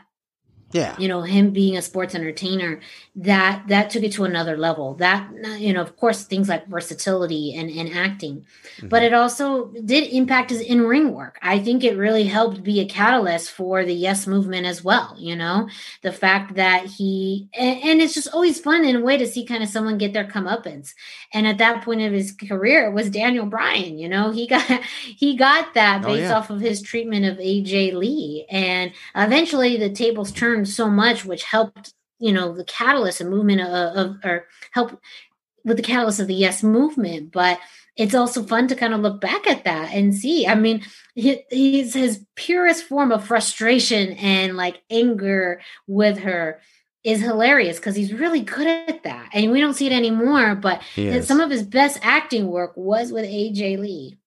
[0.73, 0.97] yeah.
[0.99, 2.81] You know him being a sports entertainer
[3.15, 4.95] that that took it to another level.
[4.95, 8.45] That you know of course things like versatility and and acting
[8.77, 8.89] mm-hmm.
[8.89, 11.39] but it also did impact his in-ring work.
[11.41, 15.37] I think it really helped be a catalyst for the yes movement as well you
[15.37, 15.69] know?
[16.03, 19.47] The fact that he and, and it's just always fun in a way to see
[19.47, 20.95] kind of someone get their comeuppance.
[21.33, 24.33] And at that point of his career it was daniel bryan you know?
[24.33, 24.67] He got
[25.05, 26.37] he got that oh, based oh, yeah.
[26.37, 28.47] off of his treatment of aj lee.
[28.51, 33.31] And eventually the tables turned learned so much, which helped, you know, the catalyst and
[33.31, 35.01] movement of, of or help
[35.65, 37.33] with the catalyst of the yes movement.
[37.33, 37.59] But
[37.97, 40.47] it's also fun to kind of look back at that and see.
[40.47, 40.83] I mean,
[41.15, 46.61] he's his purest form of frustration and like anger with her
[47.05, 49.31] is hilarious because he's really good at that.
[49.33, 50.83] And we don't see it anymore, but
[51.23, 54.19] some of his best acting work was with AJ Lee.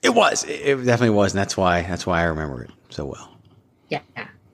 [0.00, 0.44] It was.
[0.44, 3.36] It definitely was, and that's why that's why I remember it so well.
[3.88, 4.00] Yeah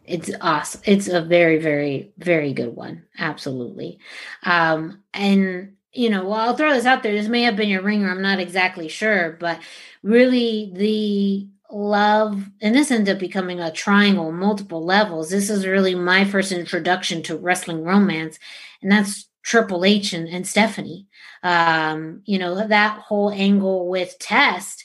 [0.08, 0.80] it's awesome.
[0.84, 3.04] It's a very, very, very good one.
[3.18, 3.98] Absolutely.
[4.44, 7.12] Um, and you know, well, I'll throw this out there.
[7.12, 8.10] This may have been your ringer.
[8.10, 9.58] I'm not exactly sure, but
[10.02, 15.30] really the love, and this ended up becoming a triangle, multiple levels.
[15.30, 18.38] This is really my first introduction to wrestling romance,
[18.82, 21.06] and that's Triple H and, and Stephanie.
[21.42, 24.84] Um, you know, that whole angle with Test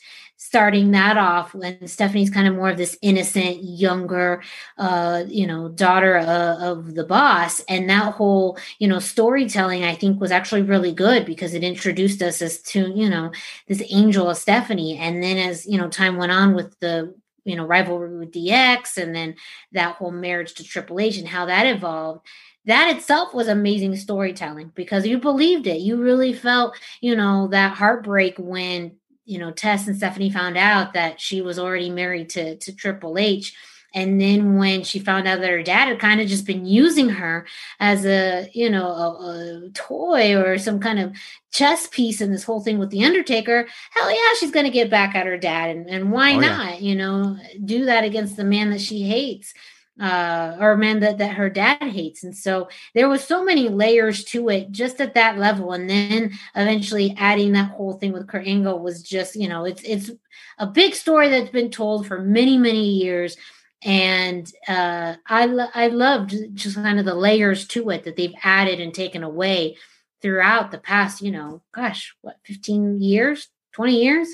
[0.53, 4.43] starting that off when Stephanie's kind of more of this innocent, younger,
[4.77, 7.59] uh, you know, daughter uh, of the boss.
[7.61, 12.21] And that whole, you know, storytelling, I think was actually really good because it introduced
[12.21, 13.31] us as to, you know,
[13.67, 14.95] this angel of Stephanie.
[14.99, 18.97] And then as, you know, time went on with the, you know, rivalry with DX
[18.97, 19.33] and then
[19.71, 22.27] that whole marriage to Triple H and how that evolved
[22.65, 25.81] that itself was amazing storytelling because you believed it.
[25.81, 30.93] You really felt, you know, that heartbreak when you know Test and Stephanie found out
[30.93, 33.55] that she was already married to to Triple H.
[33.95, 37.09] And then when she found out that her dad had kind of just been using
[37.09, 37.45] her
[37.79, 41.15] as a, you know, a, a, toy or some kind of
[41.51, 44.89] chess piece in this whole thing with the Undertaker, hell yeah, she's going to get
[44.89, 45.69] back at her dad.
[45.69, 46.87] And, and why oh, not, yeah.
[46.87, 49.53] you know, do that against the man that she hates
[49.99, 52.23] uh, or a man that, that her dad hates.
[52.23, 55.73] And so there was so many layers to it just at that level.
[55.73, 59.83] And then eventually adding that whole thing with Kurt Angle was just, you know, it's
[59.83, 60.11] it's
[60.57, 63.37] a big story that's been told for many, many years.
[63.83, 68.35] And uh, I, lo- I loved just kind of the layers to it that they've
[68.41, 69.75] added and taken away
[70.21, 74.29] throughout the past, you know, gosh, what, 15 years, 20 years?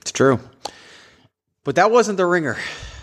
[0.00, 0.38] It's true.
[1.64, 2.56] But that wasn't the ringer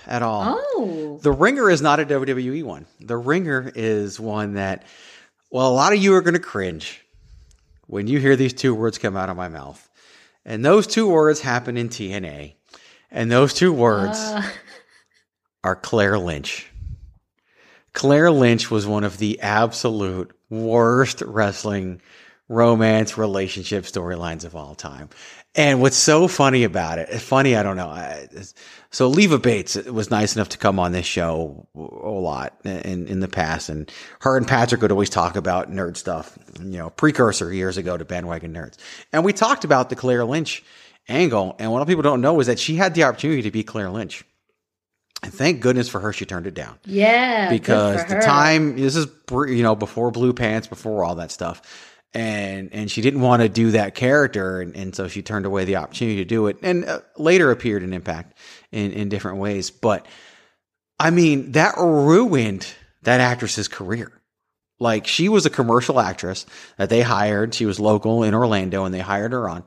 [0.07, 0.59] at all.
[0.75, 1.19] Oh.
[1.21, 2.85] The Ringer is not a WWE one.
[2.99, 4.83] The Ringer is one that,
[5.51, 7.05] well, a lot of you are going to cringe
[7.87, 9.89] when you hear these two words come out of my mouth.
[10.45, 12.55] And those two words happen in TNA.
[13.11, 14.43] And those two words uh.
[15.63, 16.69] are Claire Lynch.
[17.93, 22.01] Claire Lynch was one of the absolute worst wrestling
[22.47, 25.09] romance relationship storylines of all time.
[25.57, 28.27] And what's so funny about it, funny, I don't know.
[28.91, 33.21] So Leva Bates was nice enough to come on this show a lot in, in
[33.21, 33.69] the past.
[33.69, 33.89] And
[34.19, 38.03] her and Patrick would always talk about nerd stuff, you know, precursor years ago to
[38.03, 38.75] bandwagon nerds.
[39.13, 40.61] And we talked about the Claire Lynch
[41.07, 41.55] angle.
[41.57, 44.25] And what people don't know is that she had the opportunity to be Claire Lynch.
[45.23, 46.77] And thank goodness for her, she turned it down.
[46.83, 47.49] Yeah.
[47.49, 51.61] Because the time, this is, you know, before blue pants, before all that stuff
[52.15, 55.65] and and she didn't want to do that character, and, and so she turned away
[55.65, 58.37] the opportunity to do it, and uh, later appeared in Impact
[58.71, 59.69] in in different ways.
[59.69, 60.07] But
[60.97, 62.65] I mean, that ruined
[63.03, 64.21] that actress's career.
[64.79, 66.45] Like she was a commercial actress
[66.77, 67.53] that they hired.
[67.53, 69.65] She was local in Orlando, and they hired her on.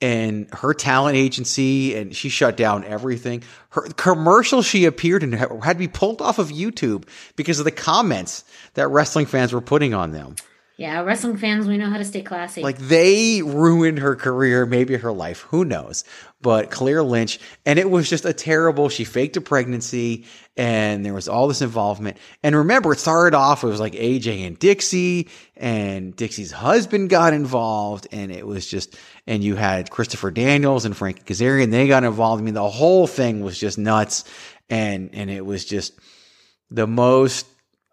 [0.00, 3.44] And her talent agency, and she shut down everything.
[3.70, 7.70] Her commercial she appeared in had to be pulled off of YouTube because of the
[7.70, 10.34] comments that wrestling fans were putting on them.
[10.76, 12.60] Yeah, wrestling fans, we know how to stay classy.
[12.60, 16.02] Like they ruined her career, maybe her life, who knows?
[16.42, 18.88] But Claire Lynch, and it was just a terrible.
[18.88, 20.24] She faked a pregnancy,
[20.56, 22.16] and there was all this involvement.
[22.42, 27.34] And remember, it started off it was like AJ and Dixie, and Dixie's husband got
[27.34, 28.96] involved, and it was just.
[29.28, 32.42] And you had Christopher Daniels and Frankie Kazarian, they got involved.
[32.42, 34.24] I mean, the whole thing was just nuts,
[34.68, 35.92] and and it was just
[36.70, 37.46] the most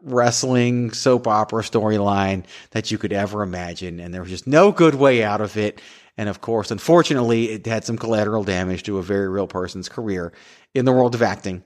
[0.03, 3.99] wrestling soap opera storyline that you could ever imagine.
[3.99, 5.81] And there was just no good way out of it.
[6.17, 10.33] And of course, unfortunately, it had some collateral damage to a very real person's career
[10.73, 11.63] in the world of acting.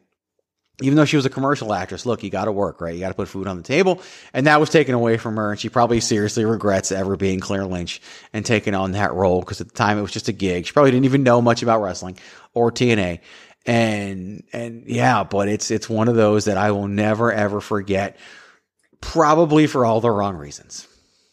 [0.82, 2.94] Even though she was a commercial actress, look, you got to work, right?
[2.94, 4.02] You got to put food on the table.
[4.34, 5.52] And that was taken away from her.
[5.52, 8.02] And she probably seriously regrets ever being Claire Lynch
[8.34, 10.66] and taking on that role because at the time it was just a gig.
[10.66, 12.18] She probably didn't even know much about wrestling
[12.54, 13.20] or TNA
[13.66, 18.18] and and yeah, but it's it's one of those that I will never ever forget.
[19.02, 20.88] Probably for all the wrong reasons.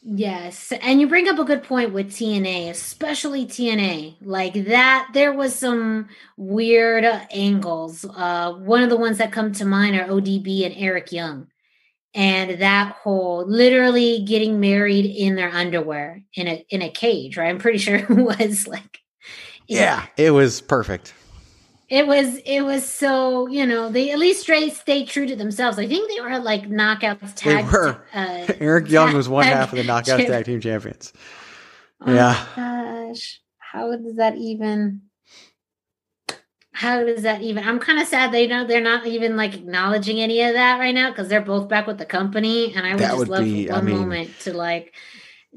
[0.04, 4.16] Yes, and you bring up a good point with TNA, especially TNA.
[4.20, 8.04] Like that, there was some weird angles.
[8.04, 11.46] Uh, one of the ones that come to mind are ODB and Eric Young,
[12.14, 17.36] and that whole literally getting married in their underwear in a in a cage.
[17.36, 18.98] Right, I'm pretty sure it was like.
[19.68, 21.14] Yeah, it was perfect
[21.92, 25.78] it was it was so you know they at least stayed stayed true to themselves.
[25.78, 27.66] I think they were like knockouts tag.
[27.66, 28.02] They were.
[28.14, 31.12] Uh, Eric Young was one half of the knockouts tag team champions.
[32.00, 32.46] Oh yeah.
[32.56, 35.02] gosh, how does that even?
[36.72, 37.62] How does that even?
[37.62, 40.94] I'm kind of sad they know they're not even like acknowledging any of that right
[40.94, 43.44] now because they're both back with the company, and I would that just would love
[43.44, 44.94] be, one I mean, moment to like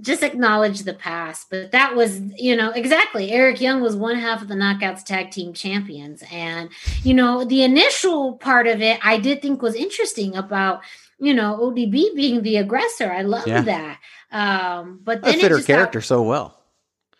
[0.01, 1.47] just acknowledge the past.
[1.49, 3.31] But that was, you know, exactly.
[3.31, 6.23] Eric Young was one half of the Knockouts Tag Team Champions.
[6.31, 6.69] And,
[7.03, 10.81] you know, the initial part of it, I did think was interesting about,
[11.19, 13.11] you know, ODB being the aggressor.
[13.11, 13.61] I love yeah.
[13.61, 13.99] that.
[14.31, 16.59] Um, but then it fit her character got, so well.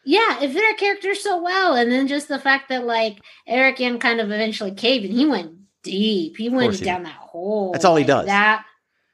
[0.04, 1.76] Yeah, it fit her character so well.
[1.76, 5.26] And then just the fact that, like, Eric Young kind of eventually caved and he
[5.26, 6.36] went deep.
[6.36, 7.72] He went down he that hole.
[7.72, 8.26] That's all like he does.
[8.26, 8.66] That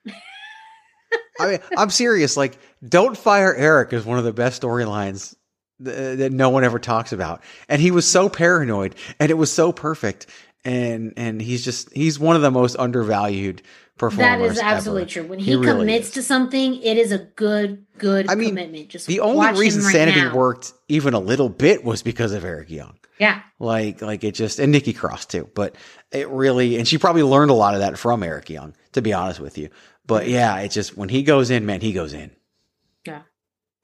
[1.39, 2.35] I mean, I'm serious.
[2.35, 2.57] Like,
[2.87, 5.35] don't fire Eric is one of the best storylines
[5.83, 7.43] th- uh, that no one ever talks about.
[7.69, 10.27] And he was so paranoid, and it was so perfect.
[10.63, 13.63] And and he's just he's one of the most undervalued
[13.97, 14.39] performers.
[14.39, 15.11] That is absolutely ever.
[15.11, 15.23] true.
[15.23, 16.13] When he, he really commits is.
[16.15, 18.89] to something, it is a good good I mean, commitment.
[18.89, 20.35] Just the only reason right Sanity now.
[20.35, 22.97] worked even a little bit was because of Eric Young.
[23.19, 23.41] Yeah.
[23.59, 25.49] Like like it just and Nikki Cross too.
[25.53, 25.75] But
[26.11, 29.13] it really and she probably learned a lot of that from Eric Young, to be
[29.13, 29.69] honest with you.
[30.05, 32.31] But yeah, it's just when he goes in, man, he goes in.
[33.05, 33.21] Yeah.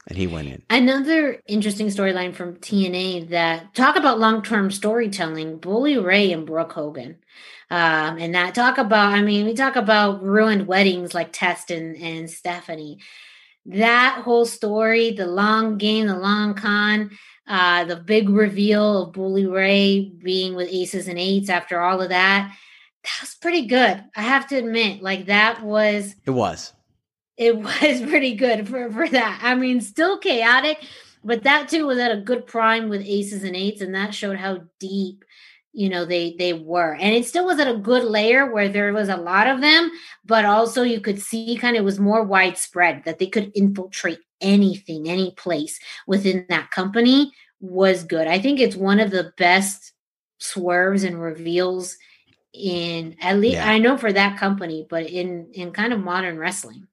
[0.08, 0.64] And he went in.
[0.70, 6.72] Another interesting storyline from TNA that talk about long term storytelling Bully Ray and Brooke
[6.72, 7.18] Hogan.
[7.70, 11.98] Um, and that talk about, I mean, we talk about ruined weddings like Test and,
[11.98, 13.00] and Stephanie.
[13.66, 17.12] That whole story, the long game, the long con,
[17.46, 22.10] uh, the big reveal of Bully Ray being with aces and eights after all of
[22.10, 22.56] that
[23.08, 24.04] that was pretty good.
[24.16, 26.74] I have to admit, like that was it was
[27.38, 29.40] it was pretty good for for that.
[29.44, 30.84] I mean, still chaotic,
[31.24, 34.38] but that too was at a good prime with aces and eights, and that showed
[34.38, 35.24] how deep
[35.74, 38.92] you know they they were and it still was at a good layer where there
[38.94, 39.92] was a lot of them
[40.26, 44.18] but also you could see kind of it was more widespread that they could infiltrate
[44.40, 45.78] anything any place
[46.08, 49.94] within that company was good i think it's one of the best
[50.40, 51.98] swerves and reveals
[52.54, 53.70] in at least yeah.
[53.70, 56.88] I know for that company, but in in kind of modern wrestling.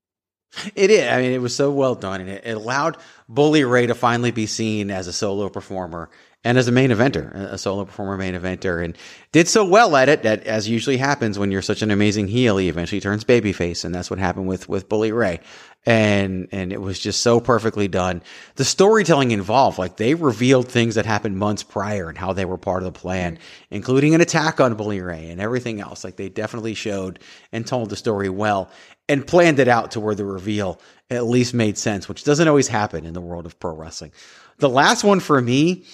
[0.74, 1.08] It is.
[1.10, 2.96] I mean, it was so well done, and it, it allowed
[3.28, 6.10] Bully Ray to finally be seen as a solo performer
[6.46, 8.96] and as a main eventer, a solo performer main eventer, and
[9.32, 12.58] did so well at it that, as usually happens when you're such an amazing heel,
[12.58, 15.40] he eventually turns babyface, and that's what happened with with Bully Ray
[15.86, 18.22] and and it was just so perfectly done.
[18.56, 22.56] The storytelling involved, like they revealed things that happened months prior and how they were
[22.56, 23.38] part of the plan,
[23.70, 26.04] including an attack on Bully Ray and everything else.
[26.04, 27.18] Like they definitely showed
[27.52, 28.70] and told the story well
[29.08, 30.80] and planned it out to where the reveal
[31.10, 34.12] at least made sense, which doesn't always happen in the world of pro wrestling.
[34.58, 35.84] The last one for me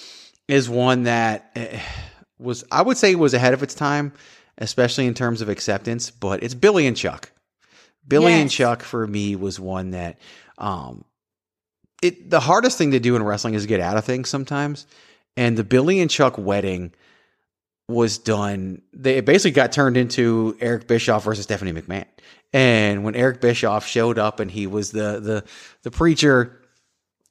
[0.47, 1.79] is one that eh,
[2.39, 4.13] was I would say was ahead of its time,
[4.57, 7.31] especially in terms of acceptance, but it's Billy and Chuck.
[8.07, 8.41] Billy yes.
[8.41, 10.19] and Chuck for me was one that
[10.57, 11.05] um,
[12.01, 14.85] it the hardest thing to do in wrestling is get out of things sometimes.
[15.37, 16.93] And the Billy and Chuck wedding
[17.91, 18.81] was done.
[18.93, 22.05] They it basically got turned into Eric Bischoff versus Stephanie McMahon.
[22.53, 25.43] And when Eric Bischoff showed up and he was the the
[25.83, 26.61] the preacher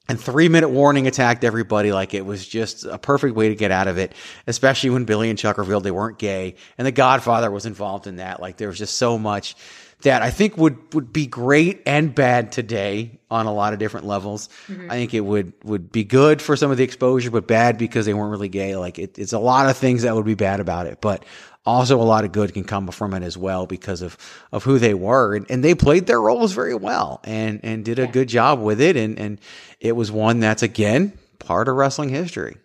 [0.09, 3.71] and three minute warning attacked everybody like it was just a perfect way to get
[3.71, 4.13] out of it
[4.47, 8.17] especially when billy and chuck revealed they weren't gay and the godfather was involved in
[8.17, 9.55] that like there was just so much
[10.03, 14.05] that i think would would be great and bad today on a lot of different
[14.05, 14.49] levels.
[14.67, 14.91] Mm-hmm.
[14.91, 18.05] i think it would would be good for some of the exposure but bad because
[18.05, 18.75] they weren't really gay.
[18.75, 21.23] Like it, it's a lot of things that would be bad about it but
[21.65, 24.17] also a lot of good can come from it as well because of
[24.51, 25.35] of who they were.
[25.35, 28.81] And, and they played their roles very well and and did a good job with
[28.81, 28.95] it.
[28.95, 29.39] And and
[29.79, 32.57] it was one that's again part of wrestling history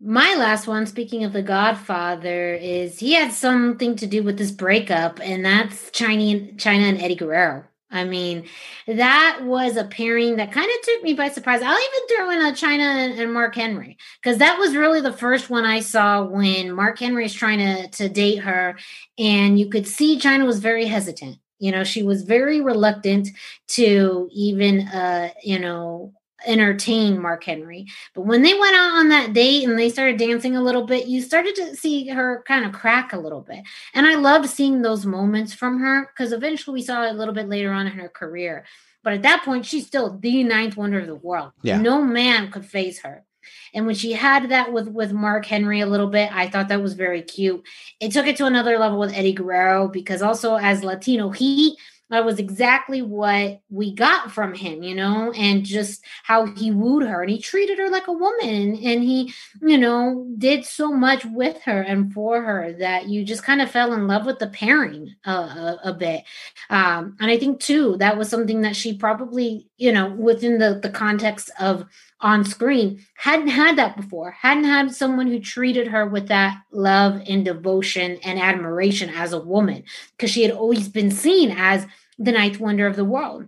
[0.00, 4.50] My last one, speaking of the Godfather, is he had something to do with this
[4.50, 7.64] breakup, and that's Chyna, Chyna and Eddie Guerrero.
[7.90, 8.46] I mean,
[8.86, 11.62] that was a pairing that kind of took me by surprise.
[11.62, 15.48] I'll even throw in a Chyna and, Mark Henry because that was really the first
[15.48, 18.76] one I saw when Mark Henry is trying to to date her,
[19.18, 21.38] and you could see Chyna was very hesitant.
[21.58, 23.28] You know, she was very reluctant
[23.68, 26.12] to even, uh, you know,
[26.46, 27.86] entertain Mark Henry.
[28.14, 31.06] But when they went out on that date and they started dancing a little bit,
[31.06, 33.64] you started to see her kind of crack a little bit.
[33.94, 37.34] And I loved seeing those moments from her because eventually we saw it a little
[37.34, 38.64] bit later on in her career.
[39.02, 41.52] But at that point, she's still the ninth wonder of the world.
[41.62, 41.80] Yeah.
[41.80, 43.24] No man could face her.
[43.72, 46.82] And when she had that with with Mark Henry a little bit, I thought that
[46.82, 47.62] was very cute.
[48.00, 51.78] It took it to another level with Eddie Guerrero because also as Latino Heat,
[52.10, 57.02] that was exactly what we got from him, you know, and just how he wooed
[57.02, 61.24] her and he treated her like a woman and he, you know, did so much
[61.24, 64.46] with her and for her that you just kind of fell in love with the
[64.48, 66.22] pairing uh, a, a bit.
[66.70, 70.78] Um, and I think too that was something that she probably, you know, within the
[70.80, 71.86] the context of
[72.20, 73.04] on screen.
[73.16, 74.30] Hadn't had that before.
[74.30, 79.40] Hadn't had someone who treated her with that love and devotion and admiration as a
[79.40, 79.84] woman
[80.16, 81.86] because she had always been seen as
[82.18, 83.46] the ninth wonder of the world.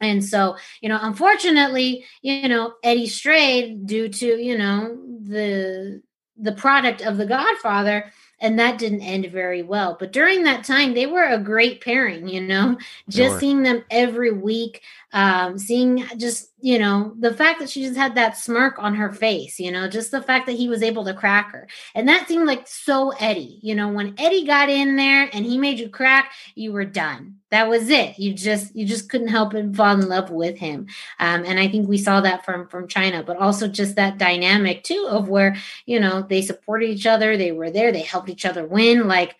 [0.00, 6.02] And so you know unfortunately you know eddie strayed due to you know the
[6.36, 9.96] the product of the godfather and that didn't end very well.
[9.98, 12.78] But during that time they were a great pairing you know?
[13.08, 14.82] Just seeing them every week
[15.12, 19.12] um seeing just you know the fact that she just had that smirk on her
[19.12, 19.88] face you know?
[19.88, 21.68] Just the fact that he was able to crack her.
[21.94, 23.88] And that seemed like so eddie you know?
[23.88, 27.88] When eddie got in there and he made you crack you were done that was
[27.88, 28.18] it.
[28.18, 30.88] You just you just couldn't help but fall in love with him.
[31.20, 34.82] Um, and i think we saw that from from chyna but also just that dynamic
[34.82, 35.54] too of where
[35.86, 39.06] you know they supported each other they were there they helped each other win.
[39.06, 39.36] Like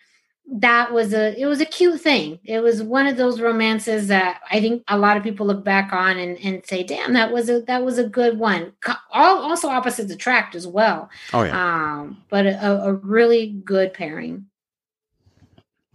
[0.47, 2.39] that was a it was a cute thing.
[2.45, 5.93] It was one of those romances that i think a lot of people look back
[5.93, 8.75] on and, and say damn that was a that was a good one.
[9.11, 11.11] All also opposites attract as well.
[11.33, 11.99] Oh yeah.
[11.99, 14.47] Um but a, a really good pairing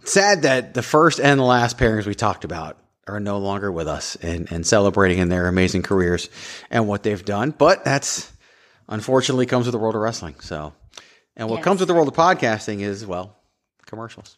[0.03, 2.77] sad that the first and the last pairings we talked about
[3.07, 6.29] are no longer with us and, and celebrating in their amazing careers
[6.69, 7.51] and what they've done.
[7.51, 8.31] But that's
[8.87, 10.35] unfortunately comes with the world of wrestling.
[10.41, 10.73] So,
[11.35, 11.63] and what Yes.
[11.63, 13.35] comes with the world of podcasting is, well,
[13.85, 14.37] commercials.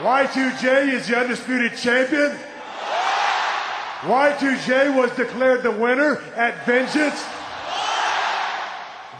[0.00, 2.34] Y2J is the undisputed champion?
[4.00, 7.22] Y2J was declared the winner at Vengeance?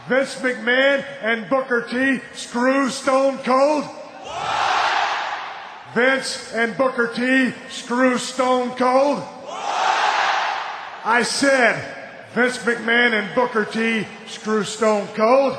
[0.07, 3.85] Vince McMahon and Booker T screw Stone Cold?
[5.93, 9.23] Vince and Booker T screw Stone Cold?
[11.05, 11.75] I said
[12.33, 15.57] Vince McMahon and Booker T screw Stone Cold.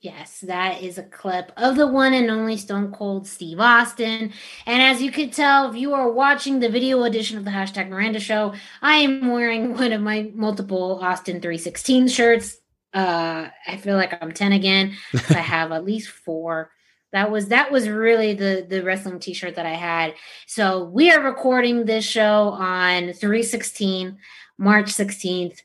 [0.00, 4.32] Yes, that is a clip of the one and only Stone Cold Steve Austin.
[4.66, 7.88] And as you could tell, if you are watching the video edition of the hashtag
[7.88, 12.58] Miranda Show, I am wearing one of my multiple Austin 316 shirts.
[12.94, 14.94] Uh, I feel like I'm 10 again.
[15.30, 16.70] I have at least four.
[17.12, 20.14] That was that was really the the wrestling t-shirt that I had.
[20.46, 24.16] So we are recording this show on 316,
[24.56, 25.60] March 16th.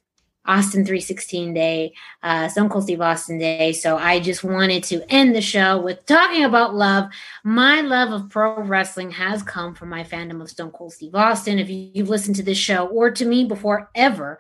[0.48, 1.94] Austin 316 Day,
[2.24, 3.74] uh, Stone Cold Steve Austin Day.
[3.74, 7.10] So I just wanted to end the show with talking about love.
[7.44, 11.60] My love of pro wrestling has come from my fandom of Stone Cold Steve Austin.
[11.60, 14.40] If you, you've listened to this show or to me before ever,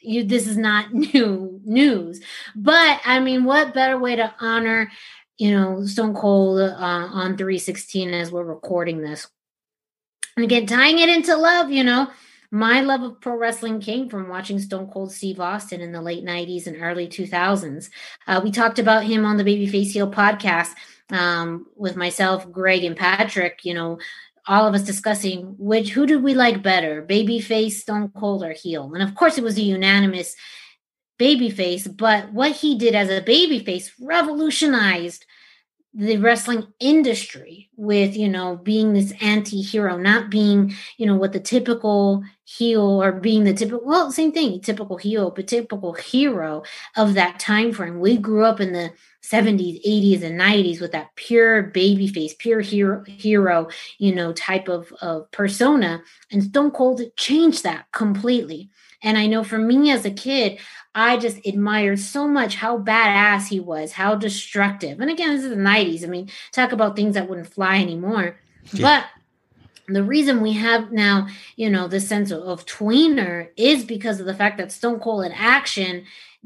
[0.00, 2.20] you this is not new news.
[2.54, 4.90] But I mean, what better way to honor,
[5.38, 9.28] you know, Stone Cold uh, on 316 as we're recording this?
[10.36, 12.08] And again, tying it into love, you know,
[12.50, 16.24] my love of pro wrestling came from watching Stone Cold Steve Austin in the late
[16.24, 17.90] 90s and early 2000s.
[18.26, 20.70] Uh, we talked about him on the Babyface Heel podcast
[21.10, 23.98] um, with myself, Greg, and Patrick, you know,
[24.46, 28.92] all of us discussing which who did we like better, babyface, Stone Cold, or heel.
[28.94, 30.34] And of course, it was a unanimous
[31.20, 35.26] babyface, but what he did as a babyface revolutionized
[35.98, 41.40] the wrestling industry with you know being this anti-hero not being you know what the
[41.40, 46.62] typical heel or being the typical well same thing typical heel but typical hero
[46.96, 47.98] of that time frame.
[47.98, 48.92] We grew up in the
[49.24, 53.68] 70s 80s and 90s with that pure baby face pure hero hero
[53.98, 58.70] you know type of, of persona and stone cold changed that completely
[59.02, 60.58] and i know for me as a kid
[60.98, 65.00] I just admired so much how badass he was, how destructive.
[65.00, 66.02] And again, this is the 90s.
[66.02, 68.40] I mean, talk about things that wouldn't fly anymore.
[68.72, 69.04] Yeah.
[69.86, 74.18] But the reason we have now, you know, the sense of, of tweener is because
[74.18, 76.04] of the fact that Stone Cold in action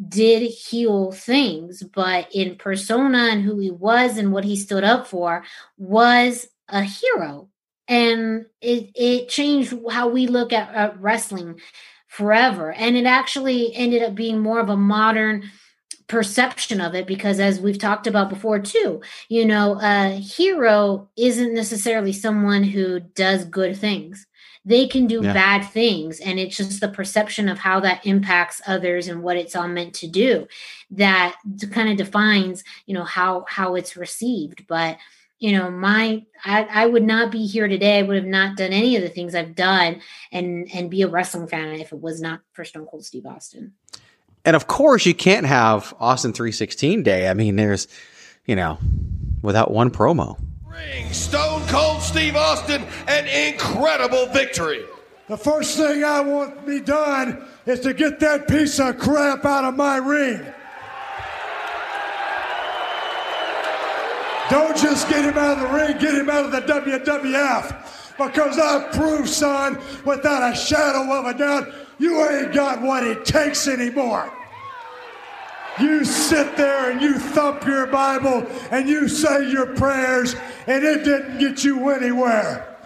[0.09, 5.07] did heel things, but in persona and who he was and what he stood up
[5.07, 5.45] for
[5.79, 7.49] was a hero.
[7.89, 11.59] And it, it changed how we look at, at wrestling
[12.13, 12.73] forever.
[12.73, 15.51] And it actually ended up being more of a modern
[16.09, 19.01] perception of it because as we've talked about before too
[19.31, 24.27] you know a hero isn't necessarily someone who does good things
[24.65, 25.33] they can do yeah.
[25.33, 29.57] bad things and it's just the perception of how that impacts others and what it's
[29.57, 30.47] all meant to do
[30.91, 31.35] that
[31.71, 34.99] kind of defines you know how how it's received but
[35.43, 38.73] you know my I, I would not be here today i would have not done
[38.73, 42.21] any of the things i've done and and be a wrestling fan if it was
[42.21, 43.73] not for stone cold steve austin.
[44.45, 47.29] And of course you can't have austin 316 day.
[47.29, 47.89] I mean there's
[48.47, 48.79] you know
[49.43, 50.39] without one promo.
[50.65, 54.85] Ring stone cold steve austin an incredible victory.
[55.27, 59.45] The first thing i want to be done is to get that piece of crap
[59.45, 60.41] out of my ring
[64.51, 68.17] Don't just get him out of the ring, get him out of the WWF.
[68.19, 71.69] Because I've proved, son, without a shadow of a doubt,
[71.99, 74.31] you ain't got what it takes anymore.
[75.81, 80.37] You sit there and you thump your Bible and you say your prayers,
[80.67, 82.77] and it didn't get you anywhere.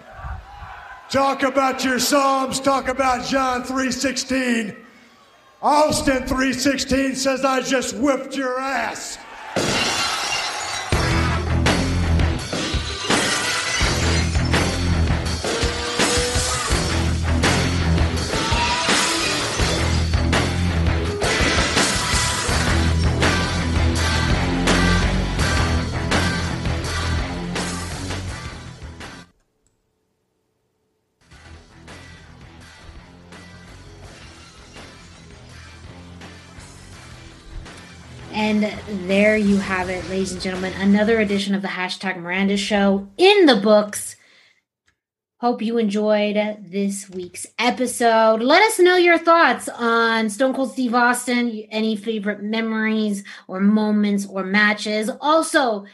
[1.11, 4.77] Talk about your Psalms, talk about John 3:16.
[5.63, 9.19] Austin 3:16 says I just whipped your ass.
[38.37, 38.65] And
[39.09, 40.75] there you have it, ladies and gentlemen.
[40.75, 44.15] Another edition of the hashtag Miranda Show in the books.
[45.39, 48.43] Hope you enjoyed this week's episode.
[48.43, 54.27] Let us know your thoughts on Stone Cold Steve Austin, any favorite memories or moments
[54.27, 55.11] or matches.
[55.23, 55.87] Also,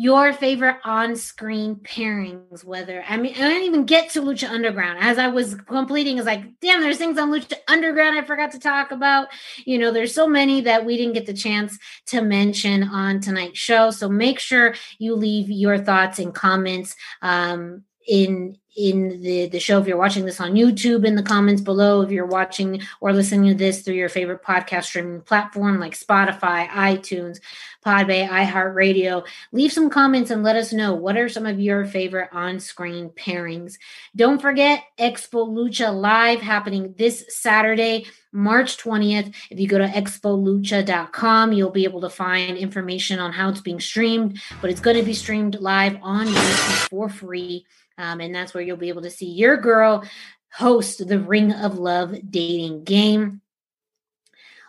[0.00, 4.98] your favorite on-screen pairings whether i mean i didn't even get to lucha underground.
[4.98, 8.58] As i was completing is like damn there's things on lucha underground i forgot to
[8.58, 9.28] talk about.
[9.66, 13.58] You know there's so many that we didn't get the chance to mention on tonight's
[13.58, 13.90] show.
[13.90, 18.56] So make sure you leave your thoughts and comments um, in
[18.88, 22.10] in the the show if you're watching this on YouTube in the comments below if
[22.10, 27.40] you're watching or listening to this through your favorite podcast streaming platform like Spotify, iTunes,
[27.84, 32.28] Podbay, iHeartRadio leave some comments and let us know what are some of your favorite
[32.32, 33.76] on-screen pairings
[34.16, 39.34] don't forget Expo Lucha live happening this Saturday March 20th.
[39.50, 43.80] If you go to expolucha.com, you'll be able to find information on how it's being
[43.80, 47.66] streamed, but it's going to be streamed live on YouTube for free.
[48.00, 50.04] Um, and that's where you'll be able to see your girl
[50.52, 53.42] host the Ring of Love dating game.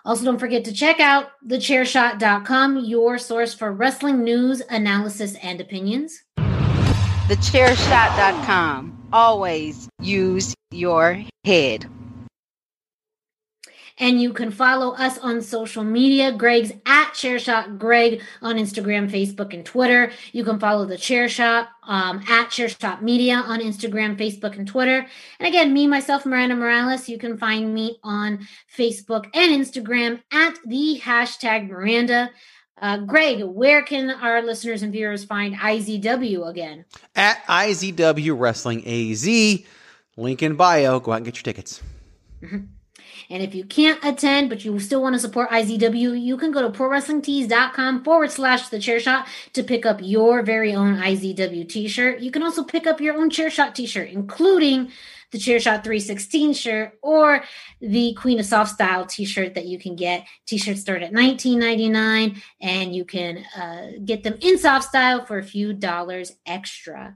[0.03, 6.23] Also, don't forget to check out thechairshot.com, your source for wrestling news, analysis, and opinions.
[7.27, 9.07] Thechairshot.com.
[9.13, 11.85] Always use your head.
[14.01, 16.31] And you can follow us on social media.
[16.31, 20.11] Greg's at Chairshot Greg on Instagram, Facebook, and Twitter.
[20.33, 25.05] You can follow the Chairshot um, at Chairshot Media on Instagram, Facebook, and Twitter.
[25.39, 30.55] And again, me, myself, Miranda Morales, you can find me on Facebook and Instagram at
[30.65, 32.31] the hashtag Miranda.
[32.81, 36.85] Uh, Greg, where can our listeners and viewers find IZW again?
[37.15, 39.63] At IZW Wrestling AZ.
[40.17, 40.99] Link in bio.
[40.99, 41.83] Go out and get your tickets.
[42.41, 42.65] Mm-hmm.
[43.31, 46.61] And if you can't attend, but you still want to support IZW, you can go
[46.61, 51.87] to prowrestlingtees.com forward slash the chair shot to pick up your very own IZW t
[51.87, 52.19] shirt.
[52.19, 54.91] You can also pick up your own chair shot t shirt, including
[55.31, 57.43] the Chairshot 316 shirt or
[57.79, 60.25] the Queen of Soft Style t-shirt that you can get.
[60.45, 65.43] T-shirts start at $19.99 and you can uh, get them in soft style for a
[65.43, 67.15] few dollars extra.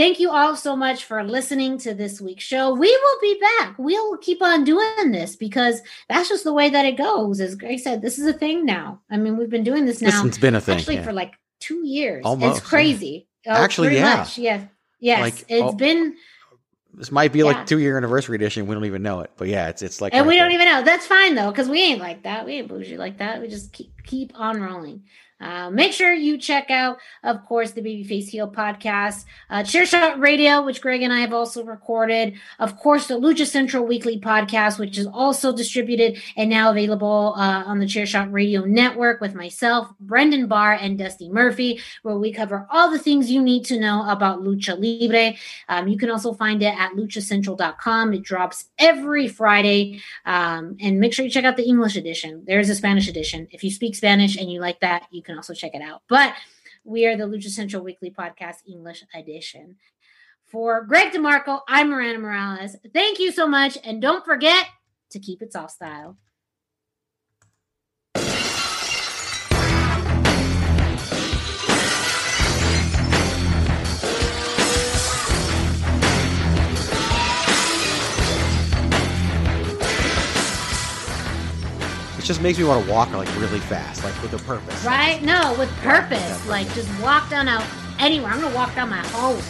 [0.00, 2.72] Thank you all so much for listening to this week's show.
[2.72, 3.74] We will be back.
[3.76, 7.38] We'll keep on doing this because that's just the way that it goes.
[7.38, 9.02] As Greg said, this is a thing now.
[9.10, 10.24] I mean, we've been doing this now.
[10.24, 11.02] It's been a thing actually yeah.
[11.02, 12.22] for like two years.
[12.24, 13.28] Almost, it's crazy.
[13.44, 13.58] Yeah.
[13.58, 14.16] Oh, actually, yeah.
[14.16, 14.38] Much.
[14.38, 14.64] Yeah.
[15.00, 15.20] Yes.
[15.20, 16.16] Like, it's oh, been
[16.94, 17.44] this might be Yeah.
[17.44, 18.66] like two year anniversary edition.
[18.66, 20.62] We don't even know it, but yeah, it's it's like and right we don't there.
[20.62, 20.82] even know.
[20.82, 22.46] That's fine though, because we ain't like that.
[22.46, 23.42] We ain't bougie like that.
[23.42, 25.02] We just keep keep on rolling.
[25.40, 30.62] Uh, make sure you check out, of course, the Babyface Heel podcast, uh, Chairshot Radio,
[30.62, 32.34] which Greg and I have also recorded.
[32.58, 37.64] Of course, the Lucha Central Weekly podcast, which is also distributed and now available uh,
[37.64, 42.66] on the Chairshot Radio Network with myself, Brendan Barr, and Dusty Murphy, where we cover
[42.70, 45.36] all the things you need to know about Lucha Libre.
[45.68, 48.14] Um, you can also find it at luchacentral.com.
[48.14, 50.00] It drops every Friday.
[50.26, 52.44] Um, and make sure you check out the English edition.
[52.46, 53.48] There's a Spanish edition.
[53.50, 56.02] If you speak Spanish and you like that, you can also check it out.
[56.08, 56.34] But
[56.84, 59.76] we are the Lucha Central Weekly Podcast English edition.
[60.46, 62.76] For Greg DeMarco, I'm Miranda Morales.
[62.92, 63.78] Thank you so much.
[63.84, 64.66] And don't forget
[65.10, 66.16] to keep it soft style.
[82.30, 84.84] Just makes me want to walk like really fast, like with a purpose.
[84.84, 85.20] Right?
[85.20, 86.46] No, with purpose.
[86.46, 87.64] Like just walk down out
[87.98, 88.30] anywhere.
[88.30, 89.42] I'm gonna walk down my hallway.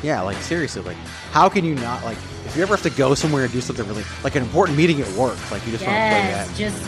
[0.00, 0.96] Yeah, like seriously, like
[1.32, 3.84] how can you not like if you ever have to go somewhere and do something
[3.88, 6.56] really like an important meeting at work, like you just want to play Yes, that.
[6.56, 6.84] just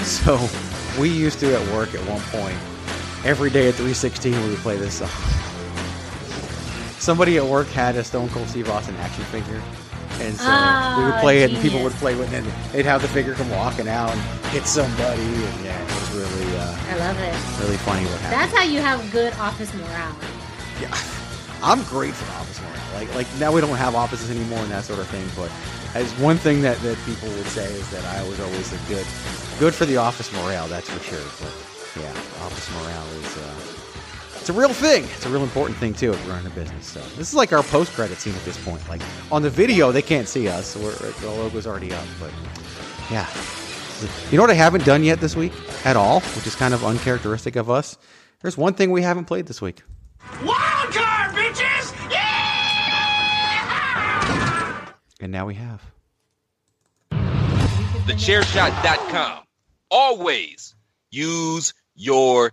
[0.24, 2.58] So we used to at work at one point,
[3.24, 5.08] every day at 316 we would play this song.
[6.98, 9.62] Somebody at work had a Stone Cold Steve Austin action figure.
[10.20, 10.50] And so
[10.98, 13.08] we would Ah, play it and people would play with it and they'd have the
[13.08, 17.18] figure come walking out and hit somebody and yeah, it was really uh, I love
[17.20, 17.62] it.
[17.62, 18.32] really funny what happened.
[18.42, 20.16] That's how you have good office morale.
[20.80, 20.96] Yeah,
[21.62, 22.74] I'm great for office morale.
[22.94, 25.26] Like like now we don't have offices anymore and that sort of thing.
[25.36, 25.50] But
[25.94, 29.06] as one thing that, that people would say is that I was always a good
[29.60, 30.66] good for the office morale.
[30.68, 31.22] That's for sure.
[31.40, 31.54] But
[32.02, 32.10] yeah,
[32.42, 33.54] office morale is uh,
[34.48, 35.04] it's a real thing.
[35.04, 36.86] It's a real important thing too if we're running a business.
[36.86, 38.88] So this is like our post credit scene at this point.
[38.88, 42.06] Like on the video they can't see us, so we're, the logo's already up.
[42.18, 42.30] But
[43.10, 43.28] yeah.
[44.30, 45.52] You know what I haven't done yet this week
[45.84, 47.98] at all, which is kind of uncharacteristic of us.
[48.40, 49.82] There's one thing we haven't played this week.
[50.42, 52.10] Wild card, bitches!
[52.10, 52.64] Yeah!
[55.20, 55.82] And now we have.
[57.10, 59.42] TheChairShot.com.
[59.90, 60.74] Always
[61.10, 62.52] use your